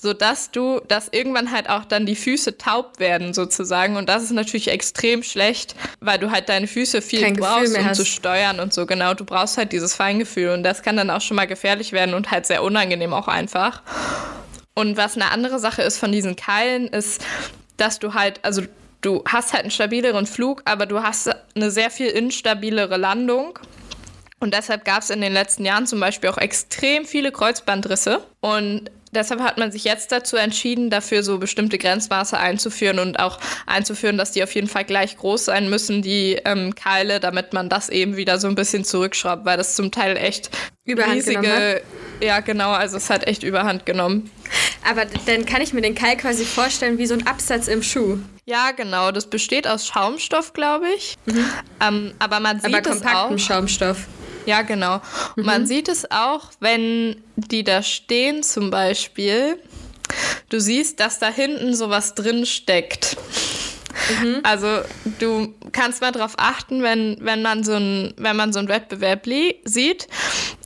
Sodass 0.00 0.52
du, 0.52 0.80
dass 0.86 1.08
irgendwann 1.08 1.50
halt 1.50 1.68
auch 1.68 1.84
dann 1.84 2.06
die 2.06 2.14
Füße 2.14 2.56
taub 2.56 3.00
werden 3.00 3.34
sozusagen. 3.34 3.96
Und 3.96 4.08
das 4.08 4.22
ist 4.22 4.30
natürlich 4.30 4.68
extrem 4.68 5.24
schlecht, 5.24 5.74
weil 5.98 6.20
du 6.20 6.30
halt 6.30 6.48
deine 6.48 6.68
Füße 6.68 7.02
viel 7.02 7.22
Kein 7.22 7.34
brauchst, 7.34 7.76
um 7.76 7.84
hast. 7.84 7.96
zu 7.96 8.06
steuern 8.06 8.60
und 8.60 8.72
so. 8.72 8.86
Genau, 8.86 9.14
du 9.14 9.24
brauchst 9.24 9.58
halt 9.58 9.72
dieses 9.72 9.96
Feingefühl. 9.96 10.50
Und 10.50 10.62
das 10.62 10.82
kann 10.84 10.96
dann 10.96 11.10
auch 11.10 11.20
schon 11.20 11.34
mal 11.34 11.48
gefährlich 11.48 11.90
werden 11.90 12.14
und 12.14 12.30
halt 12.30 12.46
sehr 12.46 12.62
unangenehm 12.62 13.12
auch 13.12 13.26
einfach. 13.26 13.82
Und 14.78 14.96
was 14.96 15.16
eine 15.16 15.32
andere 15.32 15.58
Sache 15.58 15.82
ist 15.82 15.98
von 15.98 16.12
diesen 16.12 16.36
Keilen, 16.36 16.86
ist, 16.86 17.26
dass 17.78 17.98
du 17.98 18.14
halt, 18.14 18.38
also 18.44 18.62
du 19.00 19.24
hast 19.26 19.52
halt 19.52 19.64
einen 19.64 19.72
stabileren 19.72 20.24
Flug, 20.24 20.62
aber 20.66 20.86
du 20.86 21.02
hast 21.02 21.34
eine 21.56 21.72
sehr 21.72 21.90
viel 21.90 22.06
instabilere 22.06 22.96
Landung. 22.96 23.58
Und 24.38 24.54
deshalb 24.54 24.84
gab 24.84 25.02
es 25.02 25.10
in 25.10 25.20
den 25.20 25.32
letzten 25.32 25.64
Jahren 25.64 25.88
zum 25.88 25.98
Beispiel 25.98 26.30
auch 26.30 26.38
extrem 26.38 27.06
viele 27.06 27.32
Kreuzbandrisse. 27.32 28.24
Und 28.38 28.92
deshalb 29.12 29.40
hat 29.40 29.58
man 29.58 29.72
sich 29.72 29.84
jetzt 29.84 30.12
dazu 30.12 30.36
entschieden, 30.36 30.90
dafür 30.90 31.22
so 31.22 31.38
bestimmte 31.38 31.78
Grenzmaße 31.78 32.38
einzuführen 32.38 32.98
und 32.98 33.18
auch 33.18 33.38
einzuführen, 33.66 34.18
dass 34.18 34.32
die 34.32 34.42
auf 34.42 34.54
jeden 34.54 34.68
Fall 34.68 34.84
gleich 34.84 35.16
groß 35.16 35.46
sein 35.46 35.70
müssen, 35.70 36.02
die 36.02 36.38
ähm, 36.44 36.74
Keile, 36.74 37.20
damit 37.20 37.52
man 37.52 37.68
das 37.68 37.88
eben 37.88 38.16
wieder 38.16 38.38
so 38.38 38.48
ein 38.48 38.54
bisschen 38.54 38.84
zurückschraubt, 38.84 39.44
weil 39.44 39.56
das 39.56 39.74
zum 39.74 39.90
Teil 39.90 40.16
echt 40.16 40.50
Überhand 40.84 41.14
riesige, 41.14 41.82
ja 42.20 42.40
genau, 42.40 42.70
also 42.70 42.96
es 42.96 43.10
hat 43.10 43.26
echt 43.26 43.42
Überhand 43.42 43.84
genommen. 43.86 44.30
Aber 44.88 45.04
dann 45.26 45.44
kann 45.44 45.60
ich 45.60 45.72
mir 45.72 45.82
den 45.82 45.94
Keil 45.94 46.16
quasi 46.16 46.44
vorstellen 46.44 46.98
wie 46.98 47.06
so 47.06 47.14
ein 47.14 47.26
Absatz 47.26 47.68
im 47.68 47.82
Schuh. 47.82 48.18
Ja, 48.46 48.70
genau, 48.70 49.12
das 49.12 49.28
besteht 49.28 49.68
aus 49.68 49.86
Schaumstoff, 49.86 50.54
glaube 50.54 50.86
ich. 50.96 51.16
Mhm. 51.26 51.44
Ähm, 51.86 52.14
aber 52.18 52.40
man 52.40 52.60
sieht 52.60 52.74
aber 52.74 52.90
es 52.90 53.04
auch. 53.04 53.38
Schaumstoff. 53.38 54.06
Ja, 54.48 54.62
genau. 54.62 55.02
Mhm. 55.36 55.44
Man 55.44 55.66
sieht 55.66 55.88
es 55.88 56.10
auch, 56.10 56.50
wenn 56.58 57.22
die 57.36 57.64
da 57.64 57.82
stehen 57.82 58.42
zum 58.42 58.70
Beispiel. 58.70 59.62
Du 60.48 60.58
siehst, 60.58 61.00
dass 61.00 61.18
da 61.18 61.28
hinten 61.28 61.74
sowas 61.74 62.14
drin 62.14 62.46
steckt. 62.46 63.18
Mhm. 64.22 64.40
Also 64.44 64.80
du 65.18 65.54
kannst 65.72 66.00
mal 66.00 66.12
darauf 66.12 66.32
achten, 66.38 66.82
wenn, 66.82 67.18
wenn, 67.20 67.42
man 67.42 67.62
so 67.62 67.74
ein, 67.74 68.14
wenn 68.16 68.36
man 68.36 68.54
so 68.54 68.58
einen 68.58 68.68
Wettbewerb 68.68 69.26
sieht 69.64 70.08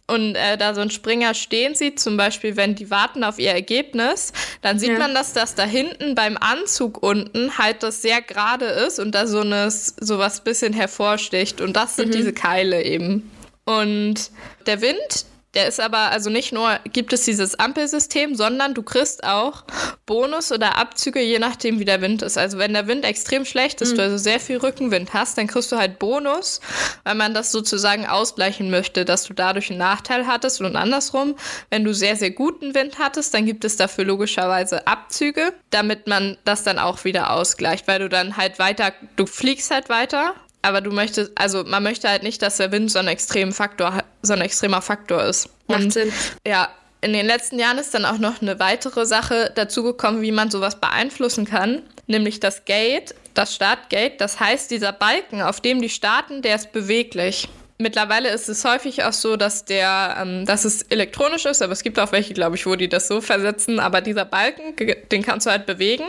und 0.07 0.37
äh, 0.37 0.57
da 0.57 0.77
so 0.77 0.81
ein 0.81 0.91
Springer 0.91 1.35
stehen 1.35 1.75
sieht, 1.75 1.99
zum 1.99 2.17
Beispiel, 2.17 2.57
wenn 2.57 2.77
die 2.77 2.89
warten 2.89 3.25
auf 3.25 3.41
ihr 3.41 3.51
Ergebnis, 3.51 4.33
dann 4.61 4.79
sieht 4.79 4.91
ja. 4.91 4.99
man, 4.99 5.13
dass 5.13 5.33
das 5.33 5.57
da 5.57 5.65
hinten 5.65 6.15
beim 6.15 6.37
Anzug 6.37 7.03
unten 7.03 7.59
halt 7.59 7.83
das 7.83 8.01
sehr 8.01 8.23
gerade 8.23 8.67
ist 8.67 9.01
und 9.01 9.13
da 9.13 9.27
so, 9.27 9.41
eine, 9.41 9.73
so 9.73 10.19
was 10.19 10.45
bisschen 10.45 10.73
hervorsticht. 10.73 11.61
Und 11.61 11.75
das 11.75 11.97
sind 11.97 12.11
mhm. 12.11 12.13
diese 12.13 12.33
Keile 12.33 12.85
eben. 12.85 13.29
Und 13.65 14.31
der 14.67 14.81
Wind, 14.81 15.27
der 15.55 15.69
ist 15.69 15.81
aber, 15.81 16.11
also 16.11 16.31
nicht 16.31 16.53
nur 16.53 16.79
gibt 16.93 17.13
es 17.13 17.27
dieses 17.27 17.59
Ampelsystem, 17.59 18.35
sondern 18.35 18.73
du 18.73 18.83
kriegst 18.83 19.23
auch 19.23 19.65
Bonus 20.07 20.51
oder 20.51 20.79
Abzüge, 20.79 21.21
je 21.21 21.39
nachdem, 21.39 21.79
wie 21.79 21.85
der 21.85 22.01
Wind 22.01 22.23
ist. 22.23 22.39
Also 22.39 22.57
wenn 22.57 22.73
der 22.73 22.87
Wind 22.87 23.05
extrem 23.05 23.45
schlecht 23.45 23.83
ist, 23.83 23.93
mhm. 23.93 23.97
du 23.97 24.03
also 24.05 24.17
sehr 24.17 24.41
viel 24.41 24.57
Rückenwind 24.57 25.13
hast, 25.13 25.37
dann 25.37 25.49
kriegst 25.49 25.71
du 25.71 25.77
halt 25.77 25.99
Bonus, 25.99 26.61
weil 27.05 27.17
man 27.17 27.35
das 27.35 27.53
sozusagen 27.53 28.07
ausgleichen 28.07 28.71
möchte, 28.71 29.05
dass 29.05 29.25
du 29.25 29.35
dadurch 29.35 29.69
einen 29.69 29.79
Nachteil 29.79 30.27
hattest 30.27 30.63
und 30.63 30.75
andersrum. 30.75 31.37
Wenn 31.69 31.85
du 31.85 31.93
sehr, 31.93 32.17
sehr 32.17 32.31
guten 32.31 32.75
Wind 32.75 32.99
hattest, 32.99 33.35
dann 33.35 33.45
gibt 33.45 33.67
es 33.67 33.77
dafür 33.77 34.05
logischerweise 34.05 34.87
Abzüge, 34.87 35.53
damit 35.69 36.07
man 36.07 36.39
das 36.45 36.63
dann 36.63 36.79
auch 36.79 37.05
wieder 37.05 37.31
ausgleicht, 37.31 37.87
weil 37.87 37.99
du 37.99 38.09
dann 38.09 38.39
halt 38.39 38.59
weiter, 38.59 38.95
du 39.17 39.27
fliegst 39.27 39.71
halt 39.71 39.91
weiter 39.91 40.35
aber 40.63 40.81
du 40.81 40.91
möchtest, 40.91 41.33
also 41.35 41.65
man 41.65 41.83
möchte 41.83 42.09
halt 42.09 42.23
nicht, 42.23 42.41
dass 42.41 42.57
der 42.57 42.73
Wind 42.73 42.91
so 42.91 42.99
ein 42.99 43.09
extremer 43.09 43.53
Faktor, 43.53 44.03
so 44.23 44.33
ein 44.33 44.41
extremer 44.41 44.81
Faktor 44.81 45.23
ist. 45.25 45.49
Macht 45.69 45.83
Und, 45.83 45.93
Sinn. 45.93 46.13
Ja, 46.47 46.69
in 47.01 47.13
den 47.13 47.27
letzten 47.27 47.59
Jahren 47.59 47.79
ist 47.79 47.93
dann 47.95 48.05
auch 48.05 48.19
noch 48.19 48.41
eine 48.41 48.61
weitere 48.61 49.05
Sache 49.07 49.51
dazugekommen, 49.55 50.23
wie 50.23 50.31
man 50.31 50.51
sowas 50.51 50.81
beeinflussen 50.81 51.45
kann, 51.45 51.83
nämlich 52.07 52.39
das 52.39 52.65
Gate, 52.65 53.15
das 53.35 53.55
Startgate. 53.55 54.21
Das 54.21 54.39
heißt, 54.39 54.71
dieser 54.71 54.93
Balken, 54.93 55.43
auf 55.43 55.61
dem 55.61 55.83
die 55.83 55.89
starten, 55.89 56.43
der 56.43 56.55
ist 56.55 56.73
beweglich. 56.73 57.49
Mittlerweile 57.83 58.29
ist 58.29 58.49
es 58.49 58.65
häufig 58.65 59.03
auch 59.03 59.13
so, 59.13 59.37
dass 59.37 59.65
der, 59.65 60.17
ähm, 60.21 60.47
dass 60.47 60.65
es 60.65 60.83
elektronisch 60.83 61.47
ist, 61.47 61.63
aber 61.63 61.73
es 61.73 61.83
gibt 61.83 61.99
auch 61.99 62.13
welche, 62.13 62.33
glaube 62.33 62.55
ich, 62.55 62.65
wo 62.65 62.77
die 62.77 62.89
das 62.89 63.09
so 63.09 63.21
versetzen. 63.21 63.81
Aber 63.81 64.01
dieser 64.01 64.25
Balken, 64.25 64.77
den 65.11 65.23
kannst 65.23 65.47
du 65.47 65.51
halt 65.51 65.67
bewegen 65.67 66.05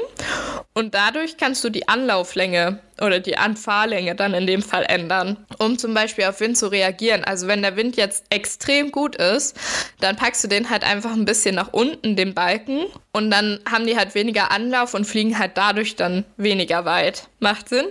und 0.74 0.94
dadurch 0.94 1.38
kannst 1.38 1.64
du 1.64 1.72
die 1.72 1.88
Anlauflänge 1.88 2.78
oder 3.02 3.20
die 3.20 3.38
Anfahrlänge 3.38 4.14
dann 4.14 4.36
in 4.36 4.46
dem 4.46 4.62
Fall 4.62 4.86
ändern, 4.88 5.38
um 5.58 5.80
zum 5.80 5.96
Beispiel 5.96 6.26
auf 6.26 6.40
Wind 6.40 6.60
zu 6.60 6.68
reagieren. 6.68 7.24
Also 7.24 7.48
wenn 7.48 7.64
der 7.64 7.76
Wind 7.76 7.98
jetzt 7.98 8.26
extrem 8.30 8.92
gut 8.92 9.16
ist, 9.16 9.58
dann 10.00 10.16
packst 10.16 10.44
du 10.44 10.48
den 10.48 10.70
halt 10.70 10.84
einfach 10.84 11.14
ein 11.14 11.26
bisschen 11.26 11.56
nach 11.56 11.74
unten, 11.74 12.16
den 12.16 12.36
Balken, 12.36 12.86
und 13.14 13.32
dann 13.32 13.60
haben 13.70 13.88
die 13.88 13.98
halt 13.98 14.14
weniger 14.14 14.52
Anlauf 14.52 14.94
und 14.94 15.06
fliegen 15.06 15.40
halt 15.40 15.52
dadurch 15.56 15.96
dann 15.96 16.24
weniger 16.38 16.86
weit. 16.86 17.28
Macht 17.40 17.70
Sinn? 17.70 17.86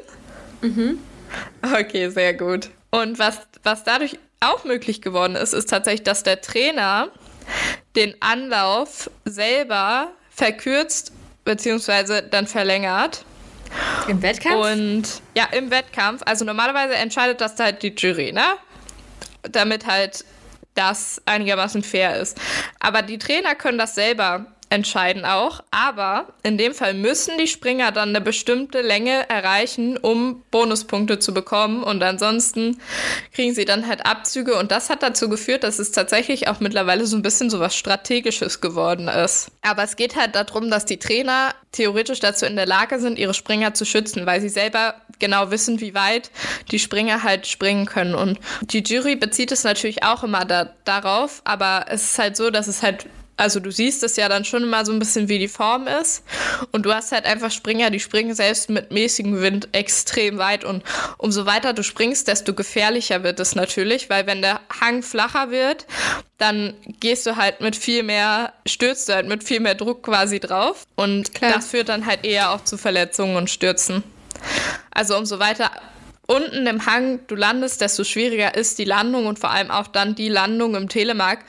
Mhm. 0.61 0.99
Okay, 1.63 2.09
sehr 2.11 2.35
gut. 2.35 2.71
Und 2.95 3.19
was, 3.19 3.39
was 3.63 3.85
dadurch 3.85 4.19
auch 4.41 4.65
möglich 4.65 5.01
geworden 5.01 5.35
ist, 5.35 5.55
ist 5.55 5.71
tatsächlich, 5.71 6.03
dass 6.03 6.25
der 6.25 6.43
Trainer 6.43 7.09
den 7.97 8.15
Anlauf 8.21 9.11
selber 9.25 10.13
verkürzt 10.31 11.13
bzw. 11.45 12.23
dann 12.31 12.47
verlängert. 12.47 13.25
Im 14.09 14.21
Wettkampf? 14.21 14.67
Und 14.67 15.05
ja, 15.35 15.45
im 15.53 15.71
Wettkampf. 15.71 16.21
Also 16.27 16.45
normalerweise 16.45 16.95
entscheidet 16.95 17.41
das 17.41 17.59
halt 17.59 17.83
die 17.83 17.95
Jury, 17.97 18.31
ne? 18.33 18.45
Damit 19.43 19.87
halt 19.87 20.27
das 20.75 21.21
einigermaßen 21.25 21.83
fair 21.83 22.21
ist. 22.21 22.39
Aber 22.79 23.01
die 23.01 23.19
Trainer 23.19 23.55
können 23.55 23.79
das 23.79 23.95
selber 23.95 24.52
entscheiden 24.73 25.25
auch. 25.25 25.63
Aber 25.71 26.29
in 26.43 26.57
dem 26.59 26.75
Fall 26.75 26.95
müssen 26.95 27.37
die 27.39 27.47
Springer 27.47 27.93
dann 27.93 28.09
eine 28.09 28.21
bestimmte 28.21 28.81
Länge 28.81 29.29
erreichen, 29.29 29.99
um 29.99 30.43
Bonuspunkte 30.51 31.19
zu 31.19 31.35
bekommen. 31.35 31.83
Und 31.83 32.03
ansonsten 32.03 32.81
kriegen 33.33 33.55
sie 33.55 33.65
dann 33.65 33.87
halt 33.87 34.07
Abzüge. 34.07 34.59
Und 34.59 34.73
das 34.73 34.91
hat 34.91 35.03
dazu 35.03 35.29
geführt, 35.29 35.63
dass 35.63 35.79
es 35.79 35.93
tatsächlich 35.93 36.49
auch 36.49 36.61
mittlerweile 36.61 37.07
so 37.07 37.17
ein 37.17 37.23
bisschen 37.23 37.51
so 37.51 37.61
was 37.61 37.77
Strategisches 37.77 38.61
geworden 38.61 39.09
ist. 39.09 39.51
Aber 39.61 39.83
es 39.83 39.97
geht 39.97 40.17
halt 40.17 40.35
darum, 40.35 40.71
dass 40.71 40.87
die 40.87 40.99
Trainer 40.99 41.55
theoretisch 41.73 42.21
dazu 42.21 42.47
in 42.47 42.57
der 42.57 42.67
Lage 42.67 42.99
sind, 42.99 43.19
ihre 43.19 43.35
Springer 43.35 43.75
zu 43.75 43.85
schützen, 43.85 44.27
weil 44.27 44.41
sie 44.41 44.49
selber 44.49 44.95
genau 45.19 45.51
wissen, 45.51 45.81
wie 45.81 45.95
weit 45.95 46.31
die 46.71 46.79
Springer 46.79 47.23
halt 47.23 47.47
springen 47.47 47.87
können. 47.87 48.15
Und 48.15 48.39
die 48.63 48.83
Jury 48.83 49.17
bezieht 49.17 49.53
es 49.53 49.65
natürlich 49.65 50.03
auch 50.03 50.25
immer 50.25 50.45
da, 50.45 50.71
darauf, 50.85 51.43
aber 51.45 51.87
es 51.89 52.13
ist 52.13 52.19
halt 52.19 52.37
so, 52.37 52.51
dass 52.51 52.69
es 52.69 52.83
halt 52.83 53.07
also 53.43 53.59
du 53.59 53.73
siehst 53.73 54.05
es 54.05 54.15
ja 54.17 54.29
dann 54.29 54.45
schon 54.45 54.63
immer 54.63 54.87
so 54.87 54.93
ein 54.93 55.01
bisschen, 55.01 55.29
wie 55.29 55.41
die 55.41 55.49
Form 55.49 55.89
ist. 55.89 56.23
Und 56.71 56.87
du 56.87 56.95
hast 56.95 57.11
halt 57.11 57.25
einfach 57.25 57.51
Springer, 57.51 57.91
die 57.91 57.99
springen 57.99 58.35
selbst 58.35 58.71
mit 58.71 58.93
mäßigem 58.93 59.43
Wind 59.43 59.69
extrem 59.73 60.39
weit. 60.39 60.65
Und 60.65 60.85
umso 61.19 61.45
weiter 61.45 61.73
du 61.73 61.83
springst, 61.83 62.29
desto 62.29 62.55
gefährlicher 62.55 63.25
wird 63.25 63.41
es 63.41 63.57
natürlich, 63.57 64.09
weil 64.09 64.27
wenn 64.27 64.43
der 64.43 64.61
Hang 64.81 65.03
flacher 65.03 65.51
wird, 65.51 65.87
dann 66.39 66.75
gehst 67.01 67.27
du 67.27 67.37
halt 67.37 67.61
mit 67.61 67.75
viel 67.75 68.05
mehr, 68.05 68.53
stürzt 68.65 69.09
du 69.09 69.15
halt 69.15 69.27
mit 69.27 69.43
viel 69.43 69.59
mehr 69.59 69.75
Druck 69.75 70.05
quasi 70.05 70.39
drauf. 70.39 70.87
Und 70.95 71.35
Klar. 71.35 71.55
das 71.55 71.67
führt 71.67 71.89
dann 71.89 72.07
halt 72.07 72.25
eher 72.25 72.53
auch 72.53 72.63
zu 72.63 72.79
Verletzungen 72.79 73.37
und 73.37 73.51
Stürzen. 73.51 74.05
Also 74.93 75.17
umso 75.17 75.41
weiter 75.41 75.71
unten 76.33 76.67
im 76.67 76.87
Hang 76.87 77.21
du 77.27 77.35
landest, 77.35 77.81
desto 77.81 78.05
schwieriger 78.05 78.55
ist 78.55 78.79
die 78.79 78.85
Landung 78.85 79.27
und 79.27 79.39
vor 79.39 79.51
allem 79.51 79.71
auch 79.71 79.87
dann 79.87 80.15
die 80.15 80.29
Landung 80.29 80.75
im 80.75 80.89
Telemark. 80.89 81.41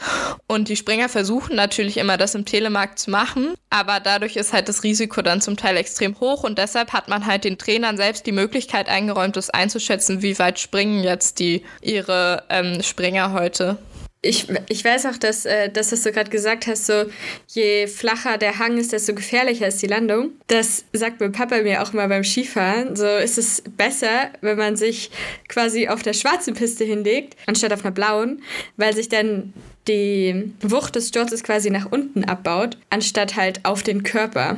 Und 0.45 0.67
die 0.67 0.75
Springer 0.75 1.07
versuchen 1.07 1.55
natürlich 1.55 1.97
immer, 1.97 2.17
das 2.17 2.35
im 2.35 2.45
Telemark 2.45 2.99
zu 2.99 3.09
machen, 3.09 3.53
aber 3.69 3.99
dadurch 4.01 4.35
ist 4.35 4.51
halt 4.51 4.67
das 4.67 4.83
Risiko 4.83 5.21
dann 5.21 5.41
zum 5.41 5.55
Teil 5.55 5.77
extrem 5.77 6.19
hoch 6.19 6.43
und 6.43 6.57
deshalb 6.57 6.91
hat 6.91 7.07
man 7.07 7.25
halt 7.25 7.45
den 7.45 7.57
Trainern 7.57 7.97
selbst 7.97 8.25
die 8.25 8.31
Möglichkeit 8.33 8.89
eingeräumt, 8.89 9.37
das 9.37 9.49
einzuschätzen, 9.49 10.21
wie 10.21 10.37
weit 10.37 10.59
springen 10.59 11.03
jetzt 11.03 11.39
die 11.39 11.63
ihre 11.81 12.43
ähm, 12.49 12.83
Springer 12.83 13.31
heute. 13.31 13.77
Ich, 14.25 14.47
ich 14.69 14.85
weiß 14.85 15.05
auch, 15.07 15.17
dass 15.17 15.45
äh, 15.45 15.69
das, 15.69 15.91
was 15.91 16.01
du 16.03 16.13
gerade 16.13 16.29
gesagt 16.29 16.65
hast, 16.65 16.85
so 16.85 17.05
je 17.49 17.87
flacher 17.87 18.37
der 18.37 18.57
Hang 18.57 18.77
ist, 18.77 18.93
desto 18.93 19.13
gefährlicher 19.13 19.67
ist 19.67 19.81
die 19.81 19.87
Landung. 19.87 20.31
Das 20.47 20.85
sagt 20.93 21.19
mein 21.19 21.33
Papa 21.33 21.61
mir 21.61 21.83
auch 21.83 21.91
mal 21.91 22.07
beim 22.07 22.23
Skifahren. 22.23 22.95
So 22.95 23.05
ist 23.05 23.37
es 23.37 23.61
besser, 23.75 24.31
wenn 24.39 24.57
man 24.57 24.77
sich 24.77 25.11
quasi 25.49 25.89
auf 25.89 26.03
der 26.03 26.13
schwarzen 26.13 26.53
Piste 26.53 26.85
hinlegt, 26.85 27.35
anstatt 27.47 27.73
auf 27.73 27.83
einer 27.83 27.93
blauen, 27.93 28.41
weil 28.77 28.95
sich 28.95 29.09
dann 29.09 29.53
die 29.89 30.53
Wucht 30.61 30.95
des 30.95 31.09
Sturzes 31.09 31.43
quasi 31.43 31.69
nach 31.69 31.91
unten 31.91 32.23
abbaut, 32.23 32.77
anstatt 32.89 33.35
halt 33.35 33.65
auf 33.65 33.83
den 33.83 34.03
Körper. 34.03 34.57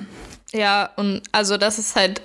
Ja, 0.54 0.92
und 0.96 1.24
also 1.32 1.58
das 1.58 1.80
ist 1.80 1.96
halt 1.96 2.22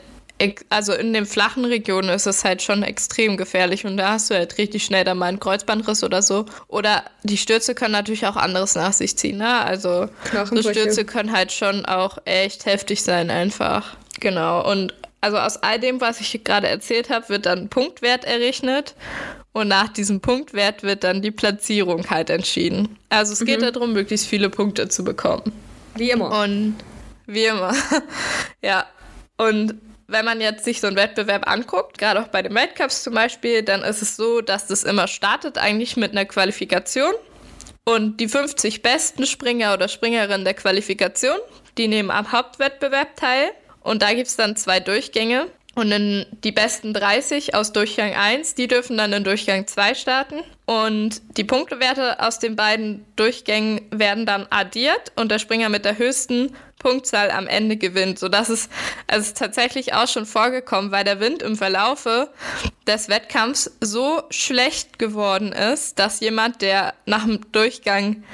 also 0.70 0.92
in 0.92 1.12
den 1.12 1.26
flachen 1.26 1.64
Regionen 1.64 2.08
ist 2.08 2.26
es 2.26 2.44
halt 2.44 2.62
schon 2.62 2.82
extrem 2.82 3.36
gefährlich 3.36 3.84
und 3.84 3.96
da 3.96 4.12
hast 4.12 4.30
du 4.30 4.34
halt 4.34 4.56
richtig 4.58 4.84
schnell 4.84 5.04
dann 5.04 5.18
mal 5.18 5.26
einen 5.26 5.40
Kreuzbandriss 5.40 6.02
oder 6.02 6.22
so. 6.22 6.46
Oder 6.68 7.04
die 7.22 7.36
Stürze 7.36 7.74
können 7.74 7.92
natürlich 7.92 8.26
auch 8.26 8.36
anderes 8.36 8.74
nach 8.74 8.92
sich 8.92 9.16
ziehen, 9.16 9.38
ne? 9.38 9.62
Also 9.62 10.08
so 10.32 10.62
Stürze 10.62 11.04
können 11.04 11.32
halt 11.32 11.52
schon 11.52 11.84
auch 11.84 12.18
echt 12.24 12.66
heftig 12.66 13.02
sein 13.02 13.30
einfach. 13.30 13.96
Genau. 14.18 14.68
Und 14.68 14.94
also 15.20 15.36
aus 15.36 15.58
all 15.58 15.78
dem, 15.78 16.00
was 16.00 16.20
ich 16.20 16.42
gerade 16.44 16.68
erzählt 16.68 17.10
habe, 17.10 17.28
wird 17.28 17.46
dann 17.46 17.68
Punktwert 17.68 18.24
errechnet 18.24 18.94
und 19.52 19.68
nach 19.68 19.88
diesem 19.88 20.20
Punktwert 20.20 20.82
wird 20.82 21.04
dann 21.04 21.22
die 21.22 21.30
Platzierung 21.30 22.08
halt 22.08 22.30
entschieden. 22.30 22.96
Also 23.08 23.32
es 23.32 23.44
geht 23.44 23.60
mhm. 23.60 23.72
darum, 23.72 23.92
möglichst 23.92 24.26
viele 24.26 24.48
Punkte 24.48 24.88
zu 24.88 25.04
bekommen. 25.04 25.52
Wie 25.96 26.10
immer. 26.10 26.42
Und 26.42 26.76
wie 27.26 27.44
immer. 27.44 27.74
ja. 28.62 28.86
Und 29.36 29.74
wenn 30.10 30.24
man 30.24 30.40
jetzt 30.40 30.64
sich 30.64 30.80
so 30.80 30.88
einen 30.88 30.96
Wettbewerb 30.96 31.48
anguckt, 31.48 31.98
gerade 31.98 32.20
auch 32.20 32.28
bei 32.28 32.42
den 32.42 32.54
Weltcups 32.54 33.02
zum 33.02 33.14
Beispiel, 33.14 33.62
dann 33.62 33.82
ist 33.82 34.02
es 34.02 34.16
so, 34.16 34.40
dass 34.40 34.66
das 34.66 34.82
immer 34.82 35.06
startet 35.06 35.56
eigentlich 35.56 35.96
mit 35.96 36.12
einer 36.12 36.24
Qualifikation. 36.24 37.12
Und 37.84 38.18
die 38.18 38.28
50 38.28 38.82
besten 38.82 39.26
Springer 39.26 39.74
oder 39.74 39.88
Springerinnen 39.88 40.44
der 40.44 40.54
Qualifikation, 40.54 41.38
die 41.78 41.88
nehmen 41.88 42.10
am 42.10 42.30
Hauptwettbewerb 42.30 43.16
teil. 43.16 43.50
Und 43.80 44.02
da 44.02 44.12
gibt 44.12 44.28
es 44.28 44.36
dann 44.36 44.56
zwei 44.56 44.80
Durchgänge. 44.80 45.46
Und 45.76 45.92
in 45.92 46.26
die 46.44 46.52
besten 46.52 46.92
30 46.92 47.54
aus 47.54 47.72
Durchgang 47.72 48.12
1, 48.12 48.54
die 48.54 48.66
dürfen 48.66 48.98
dann 48.98 49.12
in 49.12 49.24
Durchgang 49.24 49.66
2 49.66 49.94
starten. 49.94 50.40
Und 50.66 51.22
die 51.36 51.44
Punktewerte 51.44 52.20
aus 52.20 52.38
den 52.38 52.56
beiden 52.56 53.06
Durchgängen 53.16 53.80
werden 53.90 54.26
dann 54.26 54.46
addiert 54.50 55.12
und 55.16 55.30
der 55.30 55.38
Springer 55.38 55.68
mit 55.68 55.84
der 55.84 55.96
höchsten 55.96 56.54
Punktzahl 56.80 57.30
am 57.30 57.46
Ende 57.46 57.76
gewinnt. 57.76 58.18
So 58.18 58.28
dass 58.28 58.48
es, 58.48 58.68
also 59.06 59.32
tatsächlich 59.32 59.94
auch 59.94 60.08
schon 60.08 60.26
vorgekommen, 60.26 60.90
weil 60.90 61.04
der 61.04 61.20
Wind 61.20 61.42
im 61.42 61.56
Verlaufe 61.56 62.30
des 62.88 63.08
Wettkampfs 63.08 63.70
so 63.80 64.24
schlecht 64.30 64.98
geworden 64.98 65.52
ist, 65.52 66.00
dass 66.00 66.18
jemand, 66.18 66.60
der 66.62 66.94
nach 67.06 67.24
dem 67.24 67.52
Durchgang 67.52 68.24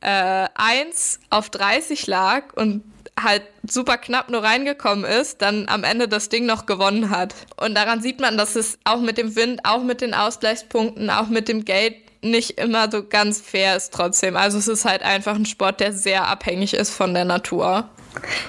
äh, 0.00 0.48
1 0.54 1.20
auf 1.28 1.50
30 1.50 2.06
lag 2.06 2.54
und 2.54 2.82
halt 3.20 3.42
super 3.68 3.96
knapp 3.96 4.30
nur 4.30 4.42
reingekommen 4.42 5.04
ist, 5.04 5.42
dann 5.42 5.68
am 5.68 5.84
Ende 5.84 6.06
das 6.06 6.28
Ding 6.28 6.46
noch 6.46 6.66
gewonnen 6.66 7.10
hat. 7.10 7.34
Und 7.56 7.74
daran 7.74 8.02
sieht 8.02 8.20
man, 8.20 8.36
dass 8.36 8.56
es 8.56 8.78
auch 8.84 9.00
mit 9.00 9.18
dem 9.18 9.36
Wind, 9.36 9.60
auch 9.64 9.82
mit 9.82 10.00
den 10.00 10.14
Ausgleichspunkten, 10.14 11.10
auch 11.10 11.28
mit 11.28 11.48
dem 11.48 11.64
Geld 11.64 11.96
nicht 12.22 12.58
immer 12.58 12.90
so 12.90 13.06
ganz 13.06 13.40
fair 13.40 13.76
ist 13.76 13.92
trotzdem. 13.92 14.36
Also 14.36 14.58
es 14.58 14.68
ist 14.68 14.84
halt 14.84 15.02
einfach 15.02 15.34
ein 15.34 15.46
Sport, 15.46 15.80
der 15.80 15.92
sehr 15.92 16.28
abhängig 16.28 16.74
ist 16.74 16.90
von 16.90 17.14
der 17.14 17.24
Natur. 17.24 17.88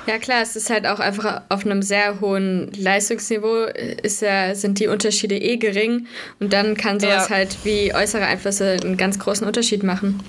Ja 0.05 0.17
klar, 0.17 0.41
es 0.41 0.55
ist 0.55 0.69
halt 0.69 0.85
auch 0.87 0.99
einfach 0.99 1.41
auf 1.49 1.65
einem 1.65 1.81
sehr 1.81 2.21
hohen 2.21 2.71
Leistungsniveau 2.73 3.65
ist 3.65 4.21
ja, 4.21 4.55
sind 4.55 4.79
die 4.79 4.87
Unterschiede 4.87 5.37
eh 5.37 5.57
gering 5.57 6.07
und 6.39 6.53
dann 6.53 6.75
kann 6.75 6.99
sowas 6.99 7.29
ja. 7.29 7.35
halt 7.35 7.57
wie 7.63 7.93
äußere 7.93 8.25
Einflüsse 8.25 8.77
einen 8.81 8.97
ganz 8.97 9.19
großen 9.19 9.45
Unterschied 9.45 9.83
machen. 9.83 10.23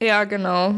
Ja, 0.00 0.24
genau. 0.24 0.76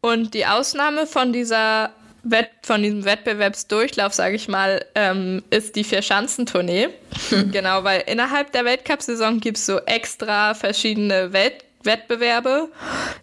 Und 0.00 0.34
die 0.34 0.46
Ausnahme 0.46 1.06
von 1.06 1.32
dieser 1.32 1.90
Wett 2.22 2.50
von 2.62 2.82
diesem 2.82 3.04
Wettbewerbsdurchlauf, 3.04 4.12
sage 4.12 4.36
ich 4.36 4.48
mal, 4.48 4.84
ähm, 4.94 5.42
ist 5.50 5.76
die 5.76 5.84
Vier-Schanzentournee. 5.84 6.88
Hm. 7.30 7.50
Genau, 7.52 7.84
weil 7.84 8.04
innerhalb 8.06 8.52
der 8.52 8.64
Weltcup-Saison 8.64 9.40
gibt 9.40 9.56
es 9.56 9.66
so 9.66 9.78
extra 9.80 10.54
verschiedene 10.54 11.32
Welt 11.32 11.64
Wettbewerbe, 11.82 12.68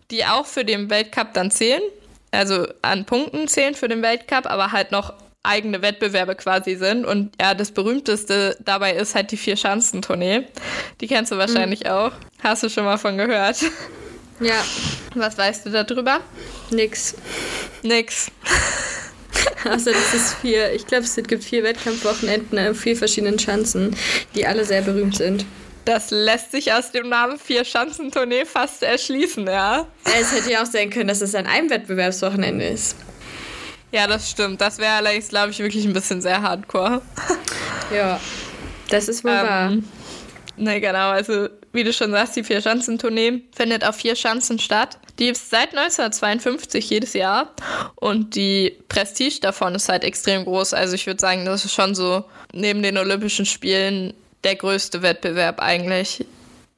die 0.10 0.26
auch 0.26 0.46
für 0.46 0.66
den 0.66 0.90
Weltcup 0.90 1.34
dann 1.34 1.52
zählen. 1.52 1.82
Also 2.38 2.68
an 2.84 3.06
Punkten 3.06 3.48
zählen 3.48 3.74
für 3.74 3.88
den 3.88 4.04
Weltcup, 4.04 4.46
aber 4.46 4.72
halt 4.72 4.92
noch 4.92 5.14
eigene 5.42 5.82
Wettbewerbe 5.82 6.36
quasi 6.36 6.76
sind. 6.76 7.04
Und 7.04 7.32
ja, 7.42 7.56
das 7.56 7.72
berühmteste 7.72 8.56
dabei 8.64 8.94
ist 8.94 9.16
halt 9.16 9.32
die 9.32 9.38
Vier-Schanzentournee. 9.38 10.44
Die 11.02 11.08
kennst 11.08 11.32
du 11.32 11.38
wahrscheinlich 11.38 11.86
mhm. 11.86 11.90
auch. 11.90 12.12
Hast 12.44 12.62
du 12.62 12.70
schon 12.70 12.86
mal 12.86 12.98
von 12.98 13.18
gehört? 13.18 13.58
Ja. 14.40 14.64
Was 15.16 15.36
weißt 15.36 15.66
du 15.66 15.72
darüber? 15.72 16.20
Nix. 16.70 17.16
Nix. 17.82 18.30
Also 19.64 19.92
das 19.92 20.14
ist 20.14 20.36
vier, 20.36 20.74
ich 20.74 20.86
glaube, 20.86 21.06
es 21.06 21.16
gibt 21.16 21.44
vier 21.44 21.64
Wettkampfwochenenden 21.64 22.60
auf 22.60 22.78
vier 22.78 22.96
verschiedenen 22.96 23.40
Schanzen, 23.40 23.96
die 24.36 24.46
alle 24.46 24.64
sehr 24.64 24.84
berühmt 24.84 25.18
sind. 25.18 25.44
Das 25.88 26.12
lässt 26.12 26.52
sich 26.52 26.74
aus 26.74 26.92
dem 26.92 27.08
Namen 27.08 27.40
Vier-Schanzentournee 27.40 28.44
fast 28.44 28.84
erschließen, 28.84 29.48
ja. 29.48 29.88
Es 30.04 30.34
hätte 30.34 30.52
ja 30.52 30.62
auch 30.62 30.66
sein 30.66 30.90
können, 30.90 31.08
dass 31.08 31.22
es 31.22 31.34
an 31.34 31.46
einem 31.48 31.70
Wettbewerbswochenende 31.70 32.66
ist. 32.66 32.98
Ja, 33.94 34.06
das 34.06 34.30
stimmt. 34.30 34.60
Das 34.60 34.80
wäre 34.80 34.96
allerdings, 34.96 35.30
glaube 35.30 35.52
ich, 35.52 35.60
wirklich 35.60 35.86
ein 35.86 35.94
bisschen 35.94 36.22
sehr 36.22 36.42
hardcore. 36.42 37.02
Ja, 37.96 38.20
das 38.90 39.08
ist 39.08 39.24
wohl 39.24 39.32
ähm, 39.32 39.48
wahr. 39.48 39.74
Ne, 40.58 40.82
genau. 40.82 41.12
Also, 41.12 41.48
wie 41.72 41.86
du 41.86 41.94
schon 41.94 42.12
sagst, 42.12 42.36
die 42.36 42.44
Vier-Schanzentournee 42.44 43.44
findet 43.56 43.86
auf 43.86 43.96
vier 43.96 44.18
Schanzen 44.18 44.60
statt. 44.60 45.00
Die 45.18 45.30
ist 45.30 45.50
seit 45.50 45.70
1952 45.70 46.90
jedes 46.90 47.14
Jahr 47.14 47.54
und 47.96 48.36
die 48.36 48.78
Prestige 48.90 49.40
davon 49.40 49.74
ist 49.74 49.88
halt 49.88 50.04
extrem 50.04 50.44
groß. 50.44 50.74
Also, 50.74 50.96
ich 50.96 51.08
würde 51.08 51.22
sagen, 51.22 51.46
das 51.46 51.64
ist 51.64 51.74
schon 51.74 51.96
so 51.96 52.26
neben 52.52 52.84
den 52.84 52.98
Olympischen 52.98 53.46
Spielen 53.46 54.14
der 54.48 54.56
größte 54.56 55.02
Wettbewerb 55.02 55.62
eigentlich 55.62 56.26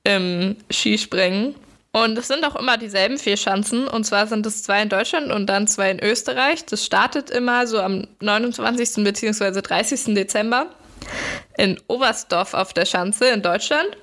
im 0.04 0.58
Skispringen. 0.72 1.54
Und 1.92 2.18
es 2.18 2.28
sind 2.28 2.44
auch 2.44 2.56
immer 2.56 2.78
dieselben 2.78 3.18
vier 3.20 3.38
Schanzen. 3.38 3.88
Und 3.88 4.06
zwar 4.06 4.26
sind 4.26 4.46
es 4.46 4.64
zwei 4.64 4.82
in 4.82 4.90
Deutschland 4.90 5.32
und 5.32 5.46
dann 5.48 5.68
zwei 5.68 5.92
in 5.92 6.04
Österreich. 6.04 6.66
Das 6.66 6.84
startet 6.84 7.30
immer 7.30 7.68
so 7.68 7.80
am 7.80 8.08
29. 8.22 9.04
bzw. 9.04 9.62
30. 9.62 10.16
Dezember. 10.16 10.68
in 11.58 11.80
Oberstdorf 11.88 12.54
auf 12.54 12.74
der 12.74 12.86
Schanze 12.86 13.28
in 13.30 13.42
Deutschland. 13.42 13.98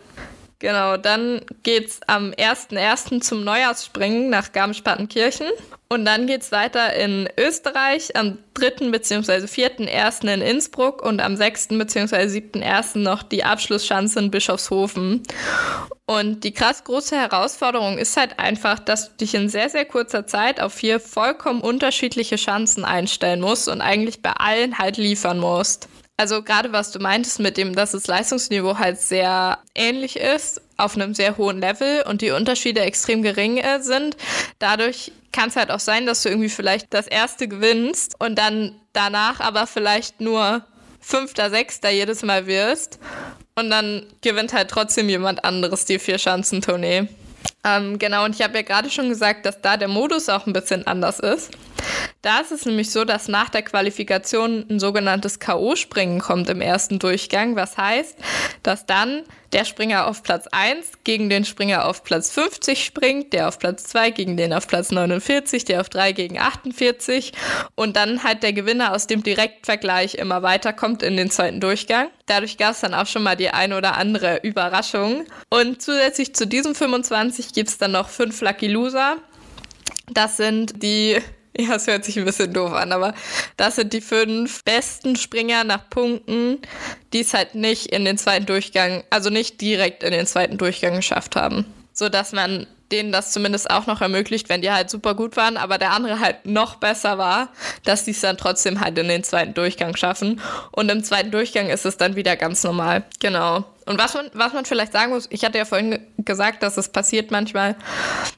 Genau, 0.58 0.96
dann 0.96 1.42
geht's 1.62 2.00
am 2.06 2.30
1.1. 2.30 3.20
zum 3.20 3.44
Neujahrsspringen 3.44 4.30
nach 4.30 4.52
Garmisch-Partenkirchen. 4.52 5.48
Und 5.88 6.04
dann 6.04 6.26
geht's 6.26 6.50
weiter 6.50 6.94
in 6.94 7.28
Österreich 7.38 8.16
am 8.16 8.38
3. 8.54 8.90
bzw. 8.90 9.44
4.1. 9.44 10.32
in 10.32 10.40
Innsbruck 10.40 11.02
und 11.02 11.20
am 11.20 11.36
6. 11.36 11.68
bzw. 11.68 12.16
7.1. 12.16 12.98
noch 12.98 13.22
die 13.22 13.44
Abschlussschanze 13.44 14.18
in 14.18 14.30
Bischofshofen. 14.30 15.22
Und 16.06 16.42
die 16.42 16.52
krass 16.52 16.84
große 16.84 17.16
Herausforderung 17.16 17.98
ist 17.98 18.16
halt 18.16 18.38
einfach, 18.38 18.78
dass 18.78 19.10
du 19.10 19.16
dich 19.18 19.34
in 19.34 19.48
sehr, 19.48 19.68
sehr 19.68 19.84
kurzer 19.84 20.26
Zeit 20.26 20.60
auf 20.60 20.72
vier 20.72 21.00
vollkommen 21.00 21.60
unterschiedliche 21.60 22.36
Chancen 22.36 22.84
einstellen 22.84 23.40
musst 23.40 23.68
und 23.68 23.80
eigentlich 23.80 24.22
bei 24.22 24.32
allen 24.32 24.78
halt 24.78 24.96
liefern 24.96 25.38
musst. 25.38 25.88
Also 26.16 26.42
gerade 26.42 26.72
was 26.72 26.92
du 26.92 26.98
meintest 26.98 27.40
mit 27.40 27.56
dem, 27.56 27.74
dass 27.74 27.92
das 27.92 28.06
Leistungsniveau 28.06 28.78
halt 28.78 29.00
sehr 29.00 29.58
ähnlich 29.74 30.16
ist, 30.16 30.62
auf 30.78 30.94
einem 30.94 31.14
sehr 31.14 31.36
hohen 31.36 31.60
Level 31.60 32.04
und 32.08 32.22
die 32.22 32.30
Unterschiede 32.30 32.80
extrem 32.80 33.22
gering 33.22 33.58
äh, 33.58 33.82
sind. 33.82 34.16
Dadurch 34.58 35.12
kann 35.32 35.50
es 35.50 35.56
halt 35.56 35.70
auch 35.70 35.80
sein, 35.80 36.06
dass 36.06 36.22
du 36.22 36.30
irgendwie 36.30 36.48
vielleicht 36.48 36.94
das 36.94 37.06
erste 37.06 37.48
gewinnst 37.48 38.14
und 38.18 38.38
dann 38.38 38.80
danach 38.94 39.40
aber 39.40 39.66
vielleicht 39.66 40.20
nur 40.20 40.64
Fünfter, 41.00 41.50
Sechster 41.50 41.90
jedes 41.90 42.22
Mal 42.22 42.46
wirst. 42.46 42.98
Und 43.54 43.70
dann 43.70 44.06
gewinnt 44.22 44.52
halt 44.52 44.70
trotzdem 44.70 45.08
jemand 45.08 45.44
anderes 45.44 45.84
die 45.84 45.98
Vier-Schanzentournee. 45.98 47.08
Ähm, 47.64 47.98
genau, 47.98 48.24
und 48.24 48.34
ich 48.34 48.42
habe 48.42 48.54
ja 48.54 48.62
gerade 48.62 48.90
schon 48.90 49.08
gesagt, 49.08 49.44
dass 49.44 49.60
da 49.60 49.76
der 49.76 49.88
Modus 49.88 50.28
auch 50.28 50.46
ein 50.46 50.52
bisschen 50.52 50.86
anders 50.86 51.18
ist. 51.20 51.50
Da 52.22 52.40
ist 52.40 52.52
es 52.52 52.64
nämlich 52.64 52.90
so, 52.90 53.04
dass 53.04 53.28
nach 53.28 53.48
der 53.48 53.62
Qualifikation 53.62 54.64
ein 54.70 54.80
sogenanntes 54.80 55.38
K.O.-Springen 55.38 56.20
kommt 56.20 56.48
im 56.48 56.60
ersten 56.60 56.98
Durchgang, 56.98 57.56
was 57.56 57.76
heißt, 57.76 58.16
dass 58.62 58.86
dann 58.86 59.22
der 59.56 59.64
Springer 59.64 60.06
auf 60.06 60.22
Platz 60.22 60.46
1 60.52 60.98
gegen 61.02 61.30
den 61.30 61.46
Springer 61.46 61.86
auf 61.86 62.04
Platz 62.04 62.30
50 62.30 62.84
springt, 62.84 63.32
der 63.32 63.48
auf 63.48 63.58
Platz 63.58 63.84
2 63.84 64.10
gegen 64.10 64.36
den 64.36 64.52
auf 64.52 64.66
Platz 64.66 64.90
49, 64.90 65.64
der 65.64 65.80
auf 65.80 65.88
3 65.88 66.12
gegen 66.12 66.38
48 66.38 67.32
und 67.74 67.96
dann 67.96 68.22
halt 68.22 68.42
der 68.42 68.52
Gewinner 68.52 68.92
aus 68.92 69.06
dem 69.06 69.22
Direktvergleich 69.22 70.16
immer 70.16 70.42
weiterkommt 70.42 71.02
in 71.02 71.16
den 71.16 71.30
zweiten 71.30 71.60
Durchgang. 71.60 72.08
Dadurch 72.26 72.58
gab 72.58 72.72
es 72.72 72.80
dann 72.80 72.92
auch 72.92 73.06
schon 73.06 73.22
mal 73.22 73.34
die 73.34 73.48
ein 73.48 73.72
oder 73.72 73.96
andere 73.96 74.40
Überraschung. 74.42 75.24
Und 75.48 75.80
zusätzlich 75.80 76.34
zu 76.34 76.46
diesem 76.46 76.74
25 76.74 77.54
gibt 77.54 77.70
es 77.70 77.78
dann 77.78 77.92
noch 77.92 78.10
fünf 78.10 78.42
Lucky 78.42 78.66
Loser. 78.66 79.16
Das 80.12 80.36
sind 80.36 80.82
die 80.82 81.16
Ja, 81.60 81.76
es 81.76 81.86
hört 81.86 82.04
sich 82.04 82.18
ein 82.18 82.24
bisschen 82.24 82.52
doof 82.52 82.72
an, 82.72 82.92
aber 82.92 83.14
das 83.56 83.76
sind 83.76 83.92
die 83.92 84.00
fünf 84.00 84.62
besten 84.64 85.16
Springer 85.16 85.64
nach 85.64 85.88
Punkten, 85.88 86.58
die 87.12 87.20
es 87.20 87.34
halt 87.34 87.54
nicht 87.54 87.86
in 87.86 88.04
den 88.04 88.18
zweiten 88.18 88.46
Durchgang, 88.46 89.04
also 89.10 89.30
nicht 89.30 89.60
direkt 89.60 90.02
in 90.02 90.12
den 90.12 90.26
zweiten 90.26 90.58
Durchgang 90.58 90.96
geschafft 90.96 91.36
haben. 91.36 91.64
So 91.92 92.08
dass 92.08 92.32
man 92.32 92.66
denen 92.92 93.10
das 93.10 93.32
zumindest 93.32 93.70
auch 93.70 93.86
noch 93.86 94.00
ermöglicht, 94.00 94.48
wenn 94.48 94.62
die 94.62 94.70
halt 94.70 94.90
super 94.90 95.14
gut 95.14 95.36
waren, 95.36 95.56
aber 95.56 95.78
der 95.78 95.90
andere 95.90 96.20
halt 96.20 96.46
noch 96.46 96.76
besser 96.76 97.18
war, 97.18 97.48
dass 97.84 98.04
die 98.04 98.12
es 98.12 98.20
dann 98.20 98.36
trotzdem 98.36 98.80
halt 98.80 98.96
in 98.98 99.08
den 99.08 99.24
zweiten 99.24 99.54
Durchgang 99.54 99.96
schaffen. 99.96 100.40
Und 100.70 100.88
im 100.90 101.02
zweiten 101.02 101.30
Durchgang 101.32 101.68
ist 101.68 101.84
es 101.84 101.96
dann 101.96 102.14
wieder 102.14 102.36
ganz 102.36 102.62
normal. 102.62 103.04
Genau. 103.18 103.64
Und 103.86 103.98
was 103.98 104.14
man, 104.14 104.30
was 104.34 104.52
man 104.52 104.64
vielleicht 104.64 104.92
sagen 104.92 105.12
muss, 105.12 105.26
ich 105.30 105.44
hatte 105.44 105.58
ja 105.58 105.64
vorhin 105.64 106.06
gesagt, 106.18 106.62
dass 106.62 106.76
es 106.76 106.88
passiert 106.88 107.30
manchmal, 107.30 107.76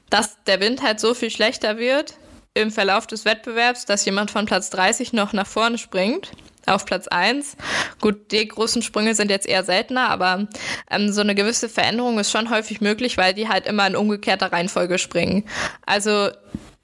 dass 0.09 0.43
der 0.45 0.59
Wind 0.61 0.81
halt 0.81 0.99
so 0.99 1.13
viel 1.13 1.29
schlechter 1.29 1.77
wird, 1.77 2.15
im 2.53 2.71
Verlauf 2.71 3.07
des 3.07 3.25
Wettbewerbs, 3.25 3.85
dass 3.85 4.05
jemand 4.05 4.31
von 4.31 4.45
Platz 4.45 4.69
30 4.69 5.13
noch 5.13 5.33
nach 5.33 5.47
vorne 5.47 5.77
springt 5.77 6.31
auf 6.69 6.85
Platz 6.85 7.07
1. 7.07 7.57
Gut, 7.99 8.31
die 8.31 8.47
großen 8.47 8.81
Sprünge 8.81 9.15
sind 9.15 9.31
jetzt 9.31 9.47
eher 9.47 9.63
seltener, 9.63 10.09
aber 10.09 10.47
ähm, 10.89 11.11
so 11.11 11.21
eine 11.21 11.35
gewisse 11.35 11.69
Veränderung 11.69 12.19
ist 12.19 12.31
schon 12.31 12.49
häufig 12.49 12.81
möglich, 12.81 13.17
weil 13.17 13.33
die 13.33 13.49
halt 13.49 13.65
immer 13.65 13.87
in 13.87 13.95
umgekehrter 13.95 14.51
Reihenfolge 14.51 14.99
springen. 14.99 15.45
Also 15.85 16.29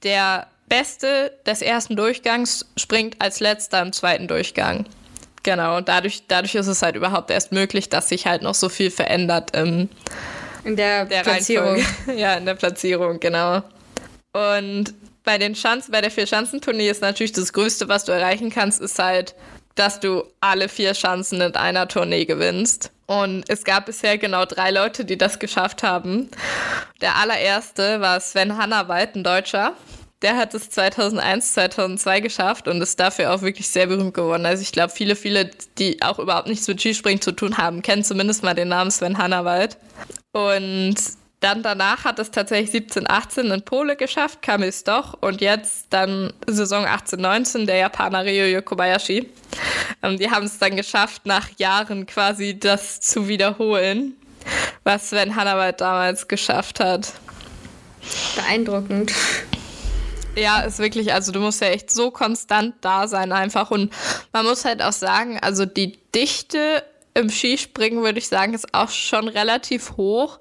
der 0.03 0.47
Beste 0.67 1.37
des 1.45 1.61
ersten 1.61 1.95
Durchgangs 1.95 2.65
springt 2.77 3.21
als 3.21 3.39
letzter 3.39 3.81
im 3.81 3.93
zweiten 3.93 4.27
Durchgang. 4.27 4.85
Genau, 5.43 5.77
und 5.77 5.87
dadurch, 5.87 6.23
dadurch 6.27 6.55
ist 6.55 6.67
es 6.67 6.81
halt 6.81 6.95
überhaupt 6.95 7.29
erst 7.29 7.51
möglich, 7.51 7.89
dass 7.89 8.09
sich 8.09 8.25
halt 8.25 8.41
noch 8.41 8.55
so 8.55 8.67
viel 8.67 8.89
verändert 8.89 9.55
im, 9.55 9.89
in 10.63 10.75
der, 10.75 11.05
der 11.05 11.21
Platzierung. 11.21 11.75
Reihenfolge. 11.75 12.19
ja, 12.19 12.33
in 12.33 12.45
der 12.47 12.55
Platzierung, 12.55 13.19
genau. 13.19 13.61
Und 14.33 14.95
bei 15.25 15.37
den 15.37 15.55
Schanzen, 15.55 15.91
bei 15.91 16.01
der 16.01 16.11
Vier-Schanzentournee 16.11 16.89
ist 16.89 17.01
natürlich 17.01 17.33
das 17.33 17.51
Größte, 17.51 17.89
was 17.89 18.05
du 18.05 18.11
erreichen 18.11 18.49
kannst, 18.49 18.79
ist 18.79 18.99
halt, 18.99 19.35
dass 19.75 19.99
du 19.99 20.23
alle 20.39 20.69
vier 20.69 20.93
Schanzen 20.93 21.41
in 21.41 21.55
einer 21.55 21.87
Tournee 21.87 22.25
gewinnst. 22.25 22.91
Und 23.07 23.43
es 23.49 23.63
gab 23.63 23.85
bisher 23.85 24.17
genau 24.17 24.45
drei 24.45 24.71
Leute, 24.71 25.05
die 25.05 25.17
das 25.17 25.37
geschafft 25.37 25.83
haben. 25.83 26.29
Der 27.01 27.17
allererste 27.17 28.01
war 28.01 28.19
Sven 28.19 28.57
Hannawald, 28.57 29.15
ein 29.15 29.23
Deutscher. 29.23 29.73
Der 30.21 30.37
hat 30.37 30.53
es 30.53 30.69
2001, 30.69 31.53
2002 31.53 32.21
geschafft 32.21 32.67
und 32.67 32.81
ist 32.81 32.99
dafür 32.99 33.33
auch 33.33 33.41
wirklich 33.41 33.67
sehr 33.69 33.87
berühmt 33.87 34.13
geworden. 34.13 34.45
Also 34.45 34.63
ich 34.63 34.71
glaube, 34.71 34.93
viele, 34.93 35.15
viele, 35.15 35.51
die 35.77 36.01
auch 36.01 36.17
überhaupt 36.19 36.47
nichts 36.47 36.67
mit 36.67 36.79
Skispringen 36.79 37.21
zu 37.21 37.33
tun 37.33 37.57
haben, 37.57 37.81
kennen 37.81 38.03
zumindest 38.03 38.41
mal 38.41 38.55
den 38.55 38.69
Namen 38.69 38.89
Sven 38.89 39.17
Hannawald. 39.17 39.77
Und 40.31 40.95
dann 41.45 41.61
danach 41.61 42.05
hat 42.05 42.17
es 42.17 42.31
tatsächlich 42.31 42.71
17, 42.71 43.07
18 43.07 43.51
in 43.51 43.61
Pole 43.61 43.95
geschafft, 43.95 44.41
kam 44.41 44.63
es 44.63 44.83
doch. 44.83 45.13
Und 45.21 45.41
jetzt 45.41 45.85
dann 45.91 46.33
Saison 46.47 46.85
18, 46.85 47.21
19 47.21 47.67
der 47.67 47.77
Japaner 47.77 48.25
Ryoyo 48.25 48.63
Kobayashi. 48.63 49.29
Ähm, 50.01 50.17
die 50.17 50.31
haben 50.31 50.47
es 50.47 50.57
dann 50.57 50.75
geschafft, 50.75 51.27
nach 51.27 51.49
Jahren 51.57 52.07
quasi 52.07 52.59
das 52.59 52.99
zu 52.99 53.27
wiederholen, 53.27 54.15
was 54.83 55.11
Sven 55.11 55.35
Hannawald 55.35 55.81
damals 55.81 56.27
geschafft 56.27 56.79
hat. 56.79 57.13
Beeindruckend. 58.35 59.13
Ja, 60.35 60.61
ist 60.61 60.79
wirklich, 60.79 61.13
also 61.13 61.31
du 61.31 61.39
musst 61.39 61.61
ja 61.61 61.67
echt 61.67 61.91
so 61.91 62.09
konstant 62.09 62.73
da 62.81 63.07
sein 63.07 63.31
einfach. 63.31 63.69
Und 63.69 63.93
man 64.33 64.45
muss 64.45 64.65
halt 64.65 64.81
auch 64.81 64.93
sagen, 64.93 65.37
also 65.39 65.67
die 65.67 65.99
Dichte 66.15 66.83
im 67.15 67.29
Skispringen 67.29 68.03
würde 68.03 68.19
ich 68.19 68.27
sagen, 68.27 68.53
ist 68.53 68.73
auch 68.73 68.89
schon 68.89 69.27
relativ 69.27 69.93
hoch. 69.97 70.39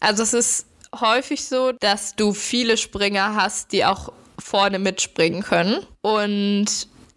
Also 0.00 0.22
es 0.22 0.32
ist 0.32 0.66
häufig 1.00 1.44
so, 1.44 1.72
dass 1.72 2.14
du 2.16 2.32
viele 2.32 2.76
Springer 2.76 3.34
hast, 3.34 3.72
die 3.72 3.84
auch 3.84 4.12
vorne 4.38 4.78
mitspringen 4.78 5.42
können. 5.42 5.84
Und 6.02 6.66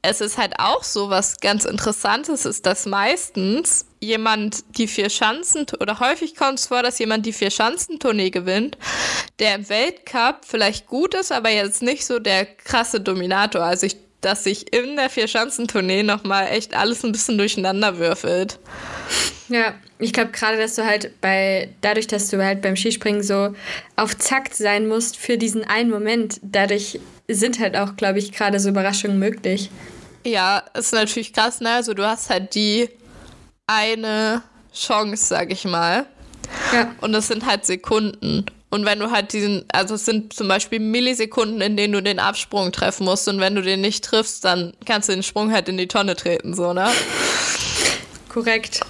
es 0.01 0.21
ist 0.21 0.37
halt 0.37 0.59
auch 0.59 0.83
so, 0.83 1.09
was 1.09 1.39
ganz 1.39 1.65
Interessantes 1.65 2.45
ist, 2.45 2.65
dass 2.65 2.85
meistens 2.85 3.85
jemand 3.99 4.63
die 4.77 4.87
vier 4.87 5.09
Schanzen 5.09 5.65
oder 5.79 5.99
häufig 5.99 6.35
kommt 6.35 6.59
es 6.59 6.67
vor, 6.67 6.81
dass 6.81 6.99
jemand 6.99 7.25
die 7.25 7.33
vier 7.33 7.51
Schanzentournee 7.51 8.29
gewinnt, 8.29 8.77
der 9.39 9.55
im 9.55 9.69
Weltcup 9.69 10.45
vielleicht 10.45 10.87
gut 10.87 11.13
ist, 11.13 11.31
aber 11.31 11.49
jetzt 11.49 11.81
nicht 11.81 12.05
so 12.05 12.19
der 12.19 12.45
krasse 12.45 13.01
Dominator. 13.01 13.63
Also 13.63 13.87
ich 13.87 13.97
dass 14.21 14.43
sich 14.43 14.73
in 14.73 14.95
der 14.95 15.09
Vier-Schanzentournee 15.09 16.03
nochmal 16.03 16.47
echt 16.47 16.75
alles 16.75 17.03
ein 17.03 17.11
bisschen 17.11 17.37
durcheinander 17.37 17.97
würfelt. 17.97 18.59
Ja, 19.49 19.75
ich 19.99 20.11
glaube 20.11 20.31
gerade, 20.31 20.57
dass 20.57 20.75
du 20.75 20.85
halt 20.85 21.21
bei, 21.21 21.69
dadurch, 21.81 22.07
dass 22.07 22.29
du 22.29 22.43
halt 22.43 22.61
beim 22.61 22.75
Skispringen 22.75 23.23
so 23.23 23.53
auf 23.95 24.17
Zack 24.17 24.53
sein 24.53 24.87
musst 24.87 25.17
für 25.17 25.37
diesen 25.37 25.63
einen 25.63 25.89
Moment, 25.89 26.39
dadurch 26.41 26.99
sind 27.27 27.59
halt 27.59 27.77
auch, 27.77 27.95
glaube 27.95 28.19
ich, 28.19 28.31
gerade 28.31 28.59
so 28.59 28.69
Überraschungen 28.69 29.19
möglich. 29.19 29.69
Ja, 30.25 30.63
ist 30.77 30.93
natürlich 30.93 31.31
krass, 31.31 31.61
ne? 31.61 31.71
Also 31.71 31.93
du 31.93 32.05
hast 32.05 32.29
halt 32.29 32.53
die 32.55 32.89
eine 33.67 34.43
Chance, 34.73 35.25
sag 35.25 35.51
ich 35.51 35.65
mal. 35.65 36.05
Ja. 36.73 36.93
Und 37.01 37.13
das 37.13 37.27
sind 37.27 37.45
halt 37.45 37.65
Sekunden. 37.65 38.45
Und 38.69 38.85
wenn 38.85 38.99
du 38.99 39.11
halt 39.11 39.31
diesen, 39.31 39.63
also 39.71 39.95
es 39.95 40.05
sind 40.05 40.33
zum 40.33 40.47
Beispiel 40.47 40.79
Millisekunden, 40.79 41.61
in 41.61 41.77
denen 41.77 41.93
du 41.93 42.01
den 42.01 42.19
Absprung 42.19 42.71
treffen 42.71 43.05
musst 43.05 43.27
und 43.29 43.39
wenn 43.39 43.55
du 43.55 43.61
den 43.61 43.79
nicht 43.79 44.03
triffst, 44.03 44.43
dann 44.43 44.73
kannst 44.85 45.07
du 45.07 45.13
den 45.13 45.23
Sprung 45.23 45.53
halt 45.53 45.69
in 45.69 45.77
die 45.77 45.87
Tonne 45.87 46.15
treten, 46.15 46.53
so, 46.53 46.73
ne? 46.73 46.91
Korrekt. 48.27 48.81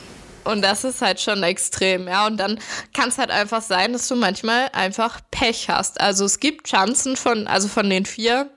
Und 0.46 0.62
das 0.62 0.84
ist 0.84 1.02
halt 1.02 1.20
schon 1.20 1.44
extrem, 1.44 2.08
ja. 2.08 2.26
Und 2.26 2.38
dann 2.38 2.58
kann 2.94 3.10
es 3.10 3.18
halt 3.18 3.30
einfach 3.30 3.62
sein, 3.62 3.94
dass 3.94 4.08
du 4.08 4.16
manchmal 4.16 4.70
einfach 4.74 5.20
Pech 5.30 5.70
hast. 5.70 6.00
Also 6.00 6.26
es 6.26 6.40
gibt 6.40 6.68
Chancen 6.68 7.16
von, 7.16 7.48
also 7.48 7.68
von 7.68 7.90
den 7.90 8.06
vier, 8.06 8.50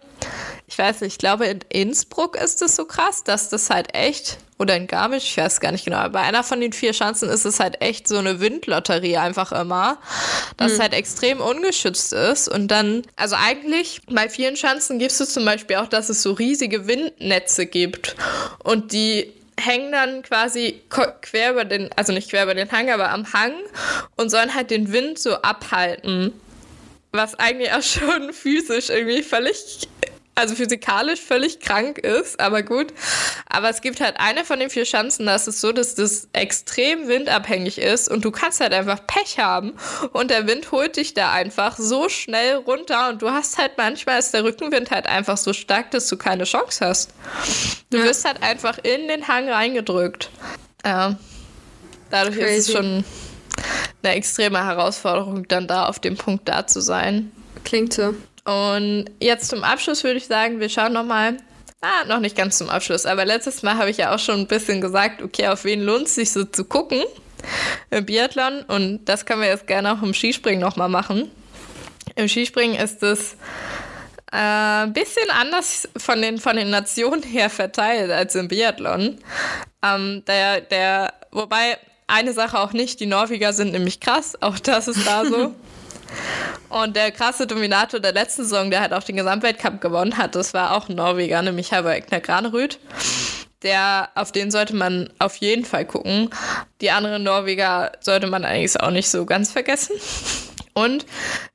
ich 0.70 0.78
weiß 0.78 1.00
nicht, 1.00 1.14
ich 1.14 1.18
glaube 1.18 1.46
in 1.46 1.60
Innsbruck 1.68 2.36
ist 2.36 2.62
es 2.62 2.76
so 2.76 2.84
krass, 2.84 3.24
dass 3.24 3.48
das 3.48 3.70
halt 3.70 3.92
echt, 3.92 4.38
oder 4.56 4.76
in 4.76 4.86
Garmisch, 4.86 5.24
ich 5.24 5.36
weiß 5.36 5.58
gar 5.58 5.72
nicht 5.72 5.84
genau, 5.84 5.96
aber 5.96 6.20
bei 6.20 6.20
einer 6.20 6.44
von 6.44 6.60
den 6.60 6.72
vier 6.72 6.94
Schanzen 6.94 7.28
ist 7.28 7.44
es 7.44 7.58
halt 7.58 7.82
echt 7.82 8.06
so 8.06 8.18
eine 8.18 8.38
Windlotterie 8.38 9.16
einfach 9.16 9.50
immer, 9.50 9.98
dass 10.56 10.68
mhm. 10.68 10.74
es 10.74 10.80
halt 10.80 10.94
extrem 10.94 11.40
ungeschützt 11.40 12.12
ist 12.12 12.48
und 12.48 12.68
dann, 12.68 13.02
also 13.16 13.34
eigentlich 13.36 14.00
bei 14.08 14.28
vielen 14.28 14.56
Schanzen 14.56 15.00
gibt 15.00 15.10
es 15.10 15.32
zum 15.32 15.44
Beispiel 15.44 15.76
auch, 15.76 15.88
dass 15.88 16.08
es 16.08 16.22
so 16.22 16.32
riesige 16.32 16.86
Windnetze 16.86 17.66
gibt 17.66 18.14
und 18.62 18.92
die 18.92 19.32
hängen 19.58 19.90
dann 19.90 20.22
quasi 20.22 20.82
quer 20.88 21.50
über 21.50 21.64
den, 21.64 21.90
also 21.96 22.12
nicht 22.12 22.30
quer 22.30 22.44
über 22.44 22.54
den 22.54 22.70
Hang, 22.70 22.90
aber 22.90 23.10
am 23.10 23.32
Hang 23.32 23.54
und 24.16 24.30
sollen 24.30 24.54
halt 24.54 24.70
den 24.70 24.92
Wind 24.92 25.18
so 25.18 25.34
abhalten. 25.34 26.32
Was 27.12 27.34
eigentlich 27.34 27.72
auch 27.72 27.82
schon 27.82 28.32
physisch 28.32 28.88
irgendwie 28.88 29.24
völlig 29.24 29.88
also 30.40 30.54
physikalisch 30.54 31.20
völlig 31.20 31.60
krank 31.60 31.98
ist, 31.98 32.40
aber 32.40 32.62
gut. 32.62 32.92
Aber 33.46 33.70
es 33.70 33.80
gibt 33.80 34.00
halt 34.00 34.18
eine 34.18 34.44
von 34.44 34.58
den 34.58 34.70
vier 34.70 34.84
Schanzen, 34.84 35.26
da 35.26 35.34
ist 35.34 35.46
es 35.46 35.60
so, 35.60 35.72
dass 35.72 35.94
das 35.94 36.28
extrem 36.32 37.08
windabhängig 37.08 37.78
ist 37.78 38.10
und 38.10 38.24
du 38.24 38.30
kannst 38.30 38.60
halt 38.60 38.72
einfach 38.72 39.06
Pech 39.06 39.38
haben 39.38 39.74
und 40.12 40.30
der 40.30 40.46
Wind 40.46 40.72
holt 40.72 40.96
dich 40.96 41.14
da 41.14 41.32
einfach 41.32 41.76
so 41.78 42.08
schnell 42.08 42.56
runter 42.56 43.10
und 43.10 43.22
du 43.22 43.30
hast 43.30 43.58
halt 43.58 43.72
manchmal 43.76 44.18
ist 44.18 44.32
der 44.32 44.44
Rückenwind 44.44 44.90
halt 44.90 45.06
einfach 45.06 45.36
so 45.36 45.52
stark, 45.52 45.90
dass 45.90 46.08
du 46.08 46.16
keine 46.16 46.44
Chance 46.44 46.84
hast. 46.84 47.10
Du 47.90 47.98
ja. 47.98 48.04
wirst 48.04 48.24
halt 48.24 48.42
einfach 48.42 48.78
in 48.82 49.08
den 49.08 49.28
Hang 49.28 49.48
reingedrückt. 49.48 50.30
Ja. 50.84 51.16
Dadurch 52.10 52.36
Crazy. 52.36 52.56
ist 52.56 52.68
es 52.68 52.74
schon 52.74 53.04
eine 54.02 54.14
extreme 54.14 54.64
Herausforderung, 54.64 55.46
dann 55.48 55.66
da 55.66 55.86
auf 55.86 55.98
dem 55.98 56.16
Punkt 56.16 56.48
da 56.48 56.66
zu 56.66 56.80
sein. 56.80 57.30
Klingt 57.64 57.92
so. 57.92 58.14
Und 58.44 59.06
jetzt 59.20 59.48
zum 59.48 59.64
Abschluss 59.64 60.04
würde 60.04 60.18
ich 60.18 60.26
sagen, 60.26 60.60
wir 60.60 60.68
schauen 60.68 60.92
nochmal. 60.92 61.36
Ah, 61.82 62.04
noch 62.06 62.20
nicht 62.20 62.36
ganz 62.36 62.58
zum 62.58 62.68
Abschluss, 62.68 63.06
aber 63.06 63.24
letztes 63.24 63.62
Mal 63.62 63.76
habe 63.76 63.88
ich 63.88 63.96
ja 63.96 64.14
auch 64.14 64.18
schon 64.18 64.40
ein 64.40 64.46
bisschen 64.46 64.82
gesagt, 64.82 65.22
okay, 65.22 65.48
auf 65.48 65.64
wen 65.64 65.80
lohnt 65.80 66.08
es 66.08 66.14
sich 66.14 66.30
so 66.30 66.44
zu 66.44 66.64
gucken 66.64 67.02
im 67.90 68.04
Biathlon. 68.04 68.62
Und 68.64 69.06
das 69.06 69.24
können 69.24 69.40
wir 69.40 69.48
jetzt 69.48 69.66
gerne 69.66 69.92
auch 69.92 70.02
im 70.02 70.12
Skispringen 70.12 70.60
nochmal 70.60 70.90
machen. 70.90 71.30
Im 72.16 72.28
Skispringen 72.28 72.76
ist 72.76 73.02
es 73.02 73.36
ein 74.30 74.90
äh, 74.90 74.92
bisschen 74.92 75.30
anders 75.30 75.88
von 75.96 76.20
den, 76.22 76.38
von 76.38 76.56
den 76.56 76.70
Nationen 76.70 77.22
her 77.22 77.50
verteilt 77.50 78.10
als 78.10 78.34
im 78.34 78.48
Biathlon. 78.48 79.18
Ähm, 79.82 80.22
der, 80.26 80.60
der, 80.60 81.14
wobei 81.30 81.78
eine 82.06 82.32
Sache 82.32 82.58
auch 82.58 82.72
nicht, 82.72 83.00
die 83.00 83.06
Norweger 83.06 83.52
sind 83.52 83.72
nämlich 83.72 84.00
krass, 84.00 84.40
auch 84.40 84.58
das 84.58 84.88
ist 84.88 85.06
da 85.06 85.24
so. 85.24 85.54
Und 86.70 86.94
der 86.94 87.10
krasse 87.10 87.46
Dominator 87.46 88.00
der 88.00 88.12
letzten 88.12 88.44
Saison, 88.44 88.70
der 88.70 88.80
halt 88.80 88.92
auch 88.92 89.02
den 89.02 89.16
Gesamtweltcup 89.16 89.80
gewonnen 89.80 90.16
hat, 90.16 90.36
das 90.36 90.54
war 90.54 90.76
auch 90.76 90.88
ein 90.88 90.94
Norweger, 90.94 91.42
nämlich 91.42 91.72
Halvor 91.72 91.92
Egner 91.92 92.20
Granerüth. 92.20 92.78
Der, 93.62 94.08
auf 94.14 94.32
den 94.32 94.50
sollte 94.50 94.74
man 94.74 95.10
auf 95.18 95.36
jeden 95.36 95.66
Fall 95.66 95.84
gucken. 95.84 96.30
Die 96.80 96.90
anderen 96.90 97.24
Norweger 97.24 97.92
sollte 98.00 98.26
man 98.26 98.44
eigentlich 98.44 98.80
auch 98.80 98.90
nicht 98.90 99.10
so 99.10 99.26
ganz 99.26 99.52
vergessen. 99.52 99.96
Und 100.72 101.04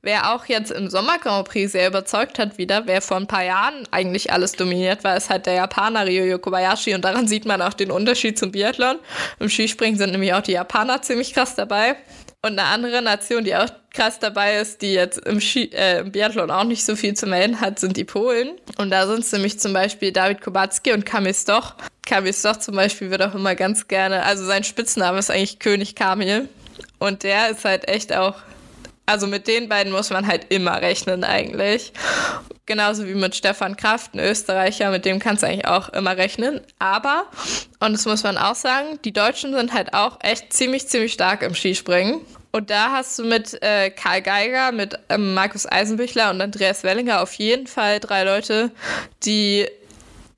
wer 0.02 0.34
auch 0.34 0.44
jetzt 0.44 0.70
im 0.70 0.90
Sommer 0.90 1.18
Grand 1.18 1.48
Prix 1.48 1.72
sehr 1.72 1.88
überzeugt 1.88 2.38
hat 2.38 2.58
wieder, 2.58 2.86
wer 2.86 3.00
vor 3.00 3.16
ein 3.16 3.26
paar 3.26 3.42
Jahren 3.42 3.88
eigentlich 3.90 4.30
alles 4.30 4.52
dominiert 4.52 5.02
war, 5.02 5.16
ist 5.16 5.30
halt 5.30 5.46
der 5.46 5.54
Japaner 5.54 6.06
Ryoyo 6.06 6.38
Kobayashi 6.38 6.94
und 6.94 7.04
daran 7.04 7.26
sieht 7.26 7.46
man 7.46 7.62
auch 7.62 7.72
den 7.72 7.90
Unterschied 7.90 8.38
zum 8.38 8.52
Biathlon. 8.52 8.98
Im 9.40 9.48
Skispringen 9.48 9.98
sind 9.98 10.12
nämlich 10.12 10.34
auch 10.34 10.42
die 10.42 10.52
Japaner 10.52 11.00
ziemlich 11.00 11.32
krass 11.32 11.54
dabei. 11.54 11.96
Und 12.46 12.60
eine 12.60 12.68
andere 12.68 13.02
Nation, 13.02 13.42
die 13.42 13.56
auch 13.56 13.68
krass 13.92 14.20
dabei 14.20 14.58
ist, 14.58 14.80
die 14.80 14.92
jetzt 14.92 15.18
im, 15.26 15.40
Ski, 15.40 15.64
äh, 15.72 16.00
im 16.00 16.12
Biathlon 16.12 16.48
auch 16.52 16.62
nicht 16.62 16.84
so 16.84 16.94
viel 16.94 17.14
zu 17.14 17.26
melden 17.26 17.60
hat, 17.60 17.80
sind 17.80 17.96
die 17.96 18.04
Polen. 18.04 18.52
Und 18.78 18.90
da 18.90 19.08
sind 19.08 19.20
es 19.20 19.32
nämlich 19.32 19.58
zum 19.58 19.72
Beispiel 19.72 20.12
David 20.12 20.42
Kubacki 20.42 20.92
und 20.92 21.04
Kamil 21.04 21.34
Stoch. 21.34 21.74
Kamil 22.06 22.32
Stoch 22.32 22.58
zum 22.58 22.76
Beispiel 22.76 23.10
wird 23.10 23.22
auch 23.22 23.34
immer 23.34 23.56
ganz 23.56 23.88
gerne, 23.88 24.22
also 24.22 24.44
sein 24.44 24.62
Spitzname 24.62 25.18
ist 25.18 25.28
eigentlich 25.28 25.58
König 25.58 25.96
Kamil. 25.96 26.48
Und 27.00 27.24
der 27.24 27.50
ist 27.50 27.64
halt 27.64 27.88
echt 27.88 28.14
auch 28.14 28.36
also 29.06 29.28
mit 29.28 29.46
den 29.46 29.68
beiden 29.68 29.92
muss 29.92 30.10
man 30.10 30.26
halt 30.26 30.46
immer 30.48 30.82
rechnen 30.82 31.22
eigentlich. 31.22 31.92
Genauso 32.66 33.06
wie 33.06 33.14
mit 33.14 33.36
Stefan 33.36 33.76
Kraft, 33.76 34.14
ein 34.14 34.18
Österreicher, 34.18 34.90
mit 34.90 35.04
dem 35.04 35.20
kannst 35.20 35.44
du 35.44 35.46
eigentlich 35.46 35.68
auch 35.68 35.88
immer 35.90 36.16
rechnen. 36.16 36.60
Aber, 36.80 37.26
und 37.78 37.92
das 37.92 38.06
muss 38.06 38.24
man 38.24 38.36
auch 38.36 38.56
sagen, 38.56 38.98
die 39.04 39.12
Deutschen 39.12 39.54
sind 39.54 39.72
halt 39.72 39.94
auch 39.94 40.18
echt 40.20 40.52
ziemlich, 40.52 40.88
ziemlich 40.88 41.12
stark 41.12 41.42
im 41.42 41.54
Skispringen. 41.54 42.20
Und 42.50 42.70
da 42.70 42.90
hast 42.90 43.18
du 43.18 43.24
mit 43.24 43.62
äh, 43.62 43.90
Karl 43.90 44.20
Geiger, 44.20 44.72
mit 44.72 44.98
ähm, 45.10 45.34
Markus 45.34 45.70
Eisenbüchler 45.70 46.30
und 46.30 46.40
Andreas 46.40 46.82
Wellinger 46.82 47.22
auf 47.22 47.34
jeden 47.34 47.68
Fall 47.68 48.00
drei 48.00 48.24
Leute, 48.24 48.72
die 49.24 49.68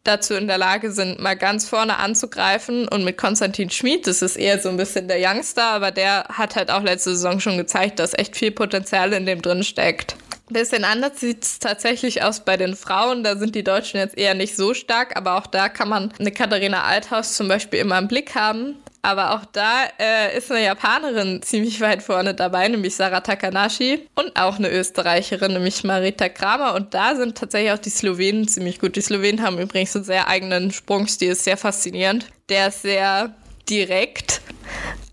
dazu 0.04 0.34
in 0.34 0.48
der 0.48 0.58
Lage 0.58 0.92
sind, 0.92 1.20
mal 1.20 1.36
ganz 1.36 1.66
vorne 1.66 1.98
anzugreifen. 1.98 2.88
Und 2.88 3.04
mit 3.04 3.16
Konstantin 3.16 3.70
Schmid, 3.70 4.06
das 4.06 4.20
ist 4.20 4.36
eher 4.36 4.58
so 4.60 4.68
ein 4.68 4.76
bisschen 4.76 5.08
der 5.08 5.18
Youngster, 5.18 5.64
aber 5.64 5.92
der 5.92 6.24
hat 6.24 6.56
halt 6.56 6.70
auch 6.70 6.82
letzte 6.82 7.10
Saison 7.10 7.40
schon 7.40 7.56
gezeigt, 7.56 8.00
dass 8.00 8.12
echt 8.12 8.36
viel 8.36 8.50
Potenzial 8.50 9.14
in 9.14 9.24
dem 9.24 9.40
drin 9.40 9.62
steckt. 9.62 10.16
Bisschen 10.50 10.84
anders 10.84 11.20
sieht 11.20 11.44
es 11.44 11.58
tatsächlich 11.58 12.22
aus 12.22 12.40
bei 12.40 12.56
den 12.56 12.74
Frauen. 12.74 13.22
Da 13.22 13.36
sind 13.36 13.54
die 13.54 13.64
Deutschen 13.64 13.98
jetzt 13.98 14.16
eher 14.16 14.34
nicht 14.34 14.56
so 14.56 14.72
stark, 14.72 15.16
aber 15.16 15.36
auch 15.36 15.46
da 15.46 15.68
kann 15.68 15.88
man 15.88 16.12
eine 16.18 16.32
Katharina 16.32 16.84
Althaus 16.84 17.34
zum 17.34 17.48
Beispiel 17.48 17.80
immer 17.80 17.98
im 17.98 18.08
Blick 18.08 18.34
haben. 18.34 18.76
Aber 19.02 19.34
auch 19.34 19.44
da 19.44 19.84
äh, 19.98 20.36
ist 20.36 20.50
eine 20.50 20.64
Japanerin 20.64 21.40
ziemlich 21.42 21.80
weit 21.80 22.02
vorne 22.02 22.34
dabei, 22.34 22.66
nämlich 22.68 22.96
Sarah 22.96 23.20
Takanashi. 23.20 24.08
Und 24.14 24.36
auch 24.36 24.56
eine 24.56 24.70
Österreicherin, 24.70 25.52
nämlich 25.52 25.84
Marita 25.84 26.28
Kramer. 26.28 26.74
Und 26.74 26.94
da 26.94 27.14
sind 27.14 27.38
tatsächlich 27.38 27.72
auch 27.72 27.78
die 27.78 27.90
Slowenen 27.90 28.48
ziemlich 28.48 28.80
gut. 28.80 28.96
Die 28.96 29.00
Slowenen 29.00 29.42
haben 29.42 29.58
übrigens 29.58 29.94
einen 29.94 30.04
sehr 30.04 30.28
eigenen 30.28 30.72
Sprungstil, 30.72 31.32
ist 31.32 31.44
sehr 31.44 31.56
faszinierend. 31.56 32.26
Der 32.48 32.68
ist 32.68 32.82
sehr 32.82 33.34
direkt. 33.68 34.40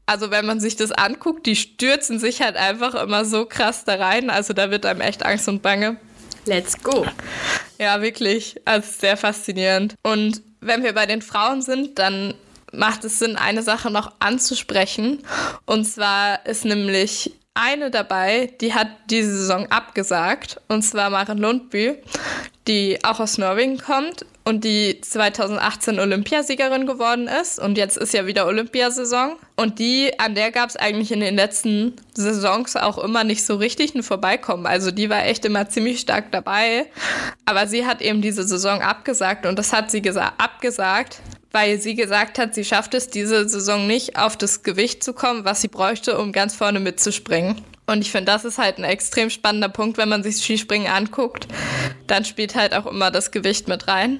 Also 0.05 0.29
wenn 0.29 0.45
man 0.45 0.59
sich 0.59 0.75
das 0.75 0.91
anguckt, 0.91 1.45
die 1.45 1.55
stürzen 1.55 2.19
sich 2.19 2.41
halt 2.41 2.57
einfach 2.57 2.95
immer 2.95 3.25
so 3.25 3.45
krass 3.45 3.85
da 3.85 3.95
rein. 3.95 4.29
Also 4.29 4.53
da 4.53 4.69
wird 4.69 4.85
einem 4.85 5.01
echt 5.01 5.25
Angst 5.25 5.47
und 5.47 5.61
Bange. 5.61 5.97
Let's 6.45 6.81
go. 6.83 7.05
Ja, 7.79 8.01
wirklich. 8.01 8.61
Also 8.65 8.87
sehr 8.99 9.17
faszinierend. 9.17 9.95
Und 10.03 10.43
wenn 10.61 10.83
wir 10.83 10.93
bei 10.93 11.07
den 11.07 11.21
Frauen 11.21 11.61
sind, 11.61 11.97
dann 11.97 12.35
macht 12.77 13.03
es 13.05 13.19
Sinn, 13.19 13.35
eine 13.35 13.63
Sache 13.63 13.89
noch 13.89 14.11
anzusprechen. 14.19 15.23
Und 15.65 15.85
zwar 15.85 16.45
ist 16.45 16.65
nämlich 16.65 17.33
eine 17.55 17.89
dabei, 17.89 18.51
die 18.59 18.73
hat 18.73 18.89
diese 19.09 19.35
Saison 19.35 19.67
abgesagt. 19.71 20.61
Und 20.67 20.83
zwar 20.83 21.09
Maren 21.09 21.37
Lundby, 21.37 21.95
die 22.67 22.99
auch 23.03 23.19
aus 23.19 23.37
Norwegen 23.37 23.77
kommt 23.77 24.25
und 24.43 24.63
die 24.63 24.99
2018 25.01 25.99
Olympiasiegerin 25.99 26.85
geworden 26.85 27.27
ist. 27.27 27.57
Und 27.57 27.77
jetzt 27.77 27.97
ist 27.97 28.13
ja 28.13 28.27
wieder 28.27 28.45
Olympiasaison. 28.45 29.37
Und 29.55 29.79
die, 29.79 30.11
an 30.19 30.35
der 30.35 30.51
gab 30.51 30.69
es 30.69 30.75
eigentlich 30.75 31.11
in 31.11 31.19
den 31.21 31.35
letzten 31.35 31.93
Saisons 32.13 32.75
auch 32.75 32.97
immer 32.97 33.23
nicht 33.23 33.43
so 33.43 33.55
richtig 33.55 33.95
ein 33.95 34.03
Vorbeikommen. 34.03 34.67
Also 34.67 34.91
die 34.91 35.09
war 35.09 35.25
echt 35.25 35.45
immer 35.45 35.67
ziemlich 35.69 36.01
stark 36.01 36.31
dabei. 36.31 36.87
Aber 37.45 37.67
sie 37.67 37.87
hat 37.87 38.01
eben 38.01 38.21
diese 38.21 38.43
Saison 38.43 38.81
abgesagt 38.81 39.45
und 39.45 39.57
das 39.57 39.73
hat 39.73 39.89
sie 39.89 40.03
abgesagt, 40.37 41.21
weil 41.55 41.79
sie 41.79 41.95
gesagt 41.95 42.37
hat, 42.37 42.53
sie 42.53 42.65
schafft 42.65 42.93
es 42.95 43.07
diese 43.07 43.47
Saison 43.47 43.87
nicht, 43.87 44.17
auf 44.17 44.35
das 44.35 44.61
Gewicht 44.61 45.05
zu 45.05 45.13
kommen, 45.13 45.45
was 45.45 45.61
sie 45.61 45.69
bräuchte, 45.69 46.17
um 46.19 46.33
ganz 46.33 46.53
vorne 46.53 46.81
mitzuspringen. 46.81 47.61
Und 47.87 48.01
ich 48.01 48.11
finde, 48.11 48.25
das 48.25 48.43
ist 48.43 48.57
halt 48.57 48.77
ein 48.77 48.83
extrem 48.83 49.29
spannender 49.29 49.69
Punkt, 49.69 49.97
wenn 49.97 50.09
man 50.09 50.21
sich 50.21 50.35
Skispringen 50.35 50.91
anguckt. 50.91 51.47
Dann 52.07 52.25
spielt 52.25 52.55
halt 52.55 52.73
auch 52.73 52.85
immer 52.85 53.09
das 53.09 53.31
Gewicht 53.31 53.69
mit 53.69 53.87
rein. 53.87 54.19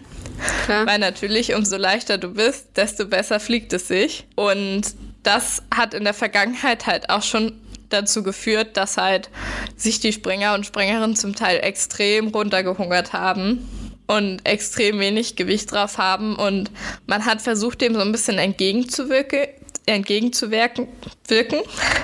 Klar. 0.64 0.86
Weil 0.86 1.00
natürlich, 1.00 1.54
umso 1.54 1.76
leichter 1.76 2.18
du 2.18 2.30
bist, 2.30 2.70
desto 2.78 3.06
besser 3.06 3.42
fliegt 3.42 3.74
es 3.74 3.90
sich. 3.90 4.26
Und 4.36 4.96
das 5.24 5.62
hat 5.76 5.94
in 5.94 6.06
der 6.06 6.14
Vergangenheit 6.14 6.86
halt 6.86 7.10
auch 7.10 7.24
schon 7.24 7.60
dazu 7.90 8.24
geführt, 8.24 8.78
dass 8.78 8.96
halt 8.96 9.30
sich 9.76 10.00
die 10.00 10.14
Springer 10.14 10.54
und 10.54 10.66
Springerinnen 10.66 11.18
zum 11.18 11.36
Teil 11.36 11.60
extrem 11.62 12.30
runtergehungert 12.30 13.12
haben 13.12 13.68
und 14.08 14.46
extrem 14.46 15.00
wenig 15.00 15.36
Gewicht 15.36 15.72
drauf 15.72 15.98
haben. 15.98 16.36
Und 16.36 16.72
man 17.06 17.26
hat 17.26 17.42
versucht, 17.42 17.82
dem 17.82 17.96
so 17.96 18.02
ein 18.02 18.12
bisschen 18.12 18.38
entgegenzuwirken, 18.38 19.48
entgegenzuwirken 19.86 20.88
wirken, 21.28 21.60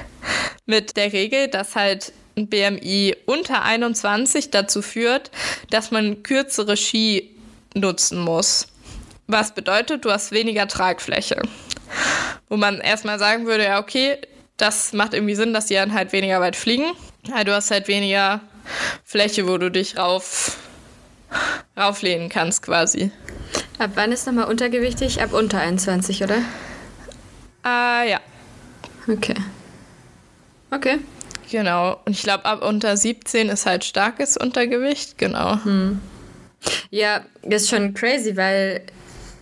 mit 0.65 0.97
der 0.97 1.13
Regel, 1.13 1.47
dass 1.47 1.75
halt 1.75 2.13
ein 2.37 2.47
BMI 2.47 3.15
unter 3.25 3.63
21 3.63 4.51
dazu 4.51 4.81
führt, 4.81 5.31
dass 5.69 5.91
man 5.91 6.23
kürzere 6.23 6.77
Ski 6.77 7.35
nutzen 7.73 8.19
muss. 8.19 8.67
Was 9.27 9.53
bedeutet, 9.53 10.05
du 10.05 10.11
hast 10.11 10.31
weniger 10.31 10.67
Tragfläche. 10.67 11.41
Wo 12.49 12.57
man 12.57 12.79
erstmal 12.79 13.19
sagen 13.19 13.45
würde, 13.45 13.65
ja, 13.65 13.79
okay, 13.79 14.17
das 14.57 14.93
macht 14.93 15.13
irgendwie 15.13 15.35
Sinn, 15.35 15.53
dass 15.53 15.67
die 15.67 15.73
dann 15.73 15.93
halt 15.93 16.13
weniger 16.13 16.39
weit 16.39 16.55
fliegen. 16.55 16.91
Ja, 17.27 17.43
du 17.43 17.53
hast 17.53 17.71
halt 17.71 17.87
weniger 17.87 18.41
Fläche, 19.03 19.47
wo 19.47 19.57
du 19.57 19.71
dich 19.71 19.97
rauf 19.97 20.57
rauflehnen 21.77 22.29
kannst 22.29 22.63
quasi. 22.63 23.11
Ab 23.79 23.91
wann 23.95 24.11
ist 24.11 24.27
nochmal 24.27 24.45
untergewichtig? 24.45 25.21
Ab 25.21 25.33
unter 25.33 25.59
21, 25.59 26.23
oder? 26.23 26.37
Ah, 27.63 28.03
ja. 28.03 28.19
Okay. 29.07 29.35
Okay. 30.71 30.99
Genau. 31.51 31.99
Und 32.05 32.13
ich 32.13 32.23
glaube, 32.23 32.45
ab 32.45 32.63
unter 32.63 32.95
17 32.95 33.49
ist 33.49 33.65
halt 33.65 33.83
starkes 33.83 34.37
Untergewicht. 34.37 35.17
Genau. 35.17 35.63
Hm. 35.63 35.99
Ja, 36.89 37.25
das 37.43 37.63
ist 37.63 37.69
schon 37.69 37.93
crazy, 37.93 38.37
weil 38.37 38.83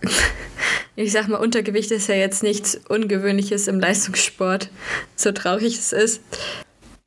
ich 0.96 1.12
sag 1.12 1.28
mal, 1.28 1.36
Untergewicht 1.36 1.90
ist 1.90 2.08
ja 2.08 2.14
jetzt 2.14 2.42
nichts 2.42 2.80
Ungewöhnliches 2.88 3.68
im 3.68 3.78
Leistungssport, 3.78 4.70
so 5.16 5.32
traurig 5.32 5.78
es 5.78 5.92
ist. 5.92 6.22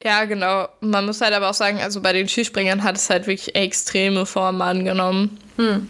Ja, 0.04 0.26
genau. 0.26 0.68
Man 0.82 1.06
muss 1.06 1.22
halt 1.22 1.34
aber 1.34 1.50
auch 1.50 1.54
sagen, 1.54 1.80
also 1.80 2.02
bei 2.02 2.14
den 2.14 2.28
Skispringern 2.28 2.84
hat 2.84 2.98
es 2.98 3.10
halt 3.10 3.26
wirklich 3.26 3.56
extreme 3.56 4.26
Formen 4.26 4.62
angenommen. 4.62 5.40
Hm. 5.58 5.90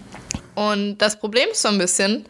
Und 0.55 0.97
das 0.99 1.19
Problem 1.19 1.49
ist 1.51 1.63
so 1.63 1.69
ein 1.69 1.79
bisschen, 1.79 2.25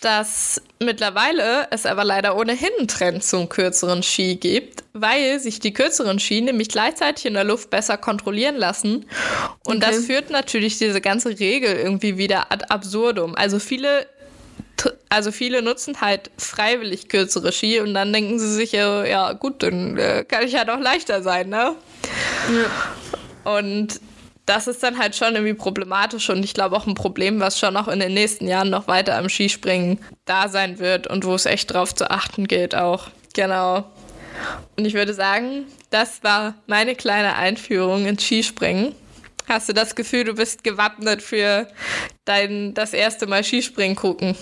dass 0.00 0.60
mittlerweile 0.80 1.68
es 1.70 1.86
aber 1.86 2.04
leider 2.04 2.36
ohnehin 2.36 2.70
einen 2.78 2.88
Trend 2.88 3.22
zum 3.22 3.48
kürzeren 3.48 4.02
Ski 4.02 4.36
gibt, 4.36 4.82
weil 4.92 5.38
sich 5.38 5.60
die 5.60 5.72
kürzeren 5.72 6.18
Ski 6.18 6.40
nämlich 6.40 6.68
gleichzeitig 6.68 7.26
in 7.26 7.34
der 7.34 7.44
Luft 7.44 7.70
besser 7.70 7.96
kontrollieren 7.96 8.56
lassen. 8.56 9.06
Und 9.64 9.84
okay. 9.84 9.94
das 9.94 10.06
führt 10.06 10.30
natürlich 10.30 10.78
diese 10.78 11.00
ganze 11.00 11.38
Regel 11.38 11.76
irgendwie 11.76 12.18
wieder 12.18 12.50
ad 12.50 12.64
absurdum. 12.68 13.36
Also 13.36 13.58
viele 13.58 14.06
also 15.08 15.32
viele 15.32 15.62
nutzen 15.62 16.00
halt 16.00 16.30
freiwillig 16.38 17.08
kürzere 17.08 17.52
Ski 17.52 17.80
und 17.80 17.94
dann 17.94 18.12
denken 18.12 18.38
sie 18.38 18.52
sich, 18.52 18.72
ja, 18.72 19.04
ja 19.04 19.32
gut, 19.32 19.62
dann 19.62 19.96
äh, 19.98 20.24
kann 20.24 20.44
ich 20.44 20.52
ja 20.52 20.60
halt 20.60 20.68
doch 20.68 20.80
leichter 20.80 21.22
sein, 21.22 21.48
ne? 21.48 21.74
Ja. 23.44 23.52
Und 23.52 24.00
das 24.46 24.66
ist 24.66 24.82
dann 24.82 24.98
halt 24.98 25.14
schon 25.14 25.34
irgendwie 25.34 25.54
problematisch 25.54 26.28
und 26.30 26.44
ich 26.44 26.54
glaube 26.54 26.76
auch 26.76 26.86
ein 26.86 26.94
Problem, 26.94 27.40
was 27.40 27.58
schon 27.58 27.76
auch 27.76 27.88
in 27.88 28.00
den 28.00 28.14
nächsten 28.14 28.48
Jahren 28.48 28.70
noch 28.70 28.88
weiter 28.88 29.16
am 29.16 29.28
Skispringen 29.28 30.00
da 30.24 30.48
sein 30.48 30.78
wird 30.78 31.06
und 31.06 31.24
wo 31.24 31.34
es 31.34 31.46
echt 31.46 31.72
drauf 31.72 31.94
zu 31.94 32.10
achten 32.10 32.48
gilt 32.48 32.74
auch. 32.74 33.08
Genau. 33.34 33.84
Und 34.76 34.86
ich 34.86 34.94
würde 34.94 35.14
sagen, 35.14 35.66
das 35.90 36.22
war 36.22 36.54
meine 36.66 36.94
kleine 36.94 37.36
Einführung 37.36 38.06
ins 38.06 38.24
Skispringen. 38.24 38.94
Hast 39.48 39.68
du 39.68 39.72
das 39.72 39.94
Gefühl, 39.94 40.24
du 40.24 40.34
bist 40.34 40.64
gewappnet 40.64 41.22
für 41.22 41.68
dein 42.24 42.74
das 42.74 42.92
erste 42.92 43.26
Mal 43.26 43.44
Skispringen 43.44 43.96
gucken? 43.96 44.36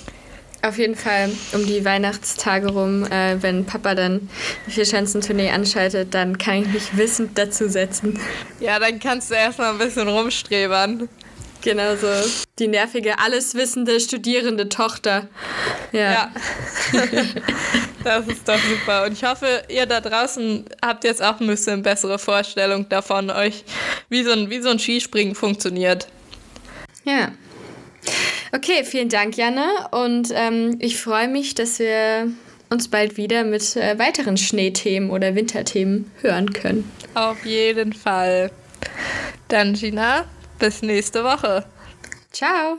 Auf 0.63 0.77
jeden 0.77 0.97
Fall 0.97 1.31
um 1.53 1.65
die 1.65 1.85
Weihnachtstage 1.85 2.73
rum, 2.73 3.05
äh, 3.05 3.41
wenn 3.41 3.65
Papa 3.65 3.95
dann 3.95 4.29
die 4.67 4.73
Vierschanzentournee 4.73 5.51
anschaltet, 5.51 6.15
dann 6.15 6.37
kann 6.37 6.63
ich 6.63 6.69
mich 6.69 6.97
wissend 6.97 7.39
dazu 7.39 7.69
setzen. 7.69 8.19
Ja, 8.59 8.81
dann 8.81 8.99
kannst 8.99 9.31
du 9.31 9.35
erstmal 9.35 9.71
ein 9.71 9.79
bisschen 9.79 10.09
rumstrebern. 10.09 11.09
Genau 11.63 11.97
so. 11.97 12.09
Die 12.59 12.69
nervige, 12.69 13.19
alleswissende, 13.19 14.01
studierende 14.01 14.69
Tochter. 14.69 15.29
Ja. 15.93 16.11
ja. 16.13 16.33
das 18.05 18.27
ist 18.27 18.49
doch 18.49 18.59
super. 18.59 19.05
Und 19.05 19.13
ich 19.13 19.25
hoffe, 19.25 19.63
ihr 19.69 19.87
da 19.87 20.01
draußen 20.01 20.65
habt 20.83 21.05
jetzt 21.05 21.23
auch 21.23 21.41
ein 21.41 21.47
bisschen 21.47 21.83
bessere 21.83 22.19
Vorstellung 22.19 22.89
davon, 22.89 23.31
euch, 23.31 23.65
wie 24.09 24.23
so 24.23 24.33
ein, 24.33 24.51
wie 24.51 24.61
so 24.61 24.71
ein 24.71 24.79
Skispringen 24.79 25.35
funktioniert. 25.35 26.09
Ja. 27.05 27.33
Okay, 28.53 28.85
vielen 28.85 29.09
Dank, 29.09 29.37
Janne. 29.37 29.67
Und 29.91 30.31
ähm, 30.35 30.77
ich 30.81 31.01
freue 31.01 31.29
mich, 31.29 31.55
dass 31.55 31.79
wir 31.79 32.29
uns 32.71 32.89
bald 32.89 33.17
wieder 33.17 33.45
mit 33.45 33.77
äh, 33.77 33.99
weiteren 33.99 34.37
Schneethemen 34.37 35.11
oder 35.11 35.35
Winterthemen 35.35 36.11
hören 36.21 36.53
können. 36.53 36.91
Auf 37.15 37.45
jeden 37.45 37.93
Fall. 37.93 38.51
Dann, 39.49 39.75
Gina, 39.75 40.25
bis 40.59 40.83
nächste 40.83 41.25
Woche. 41.25 41.65
Ciao. 42.33 42.79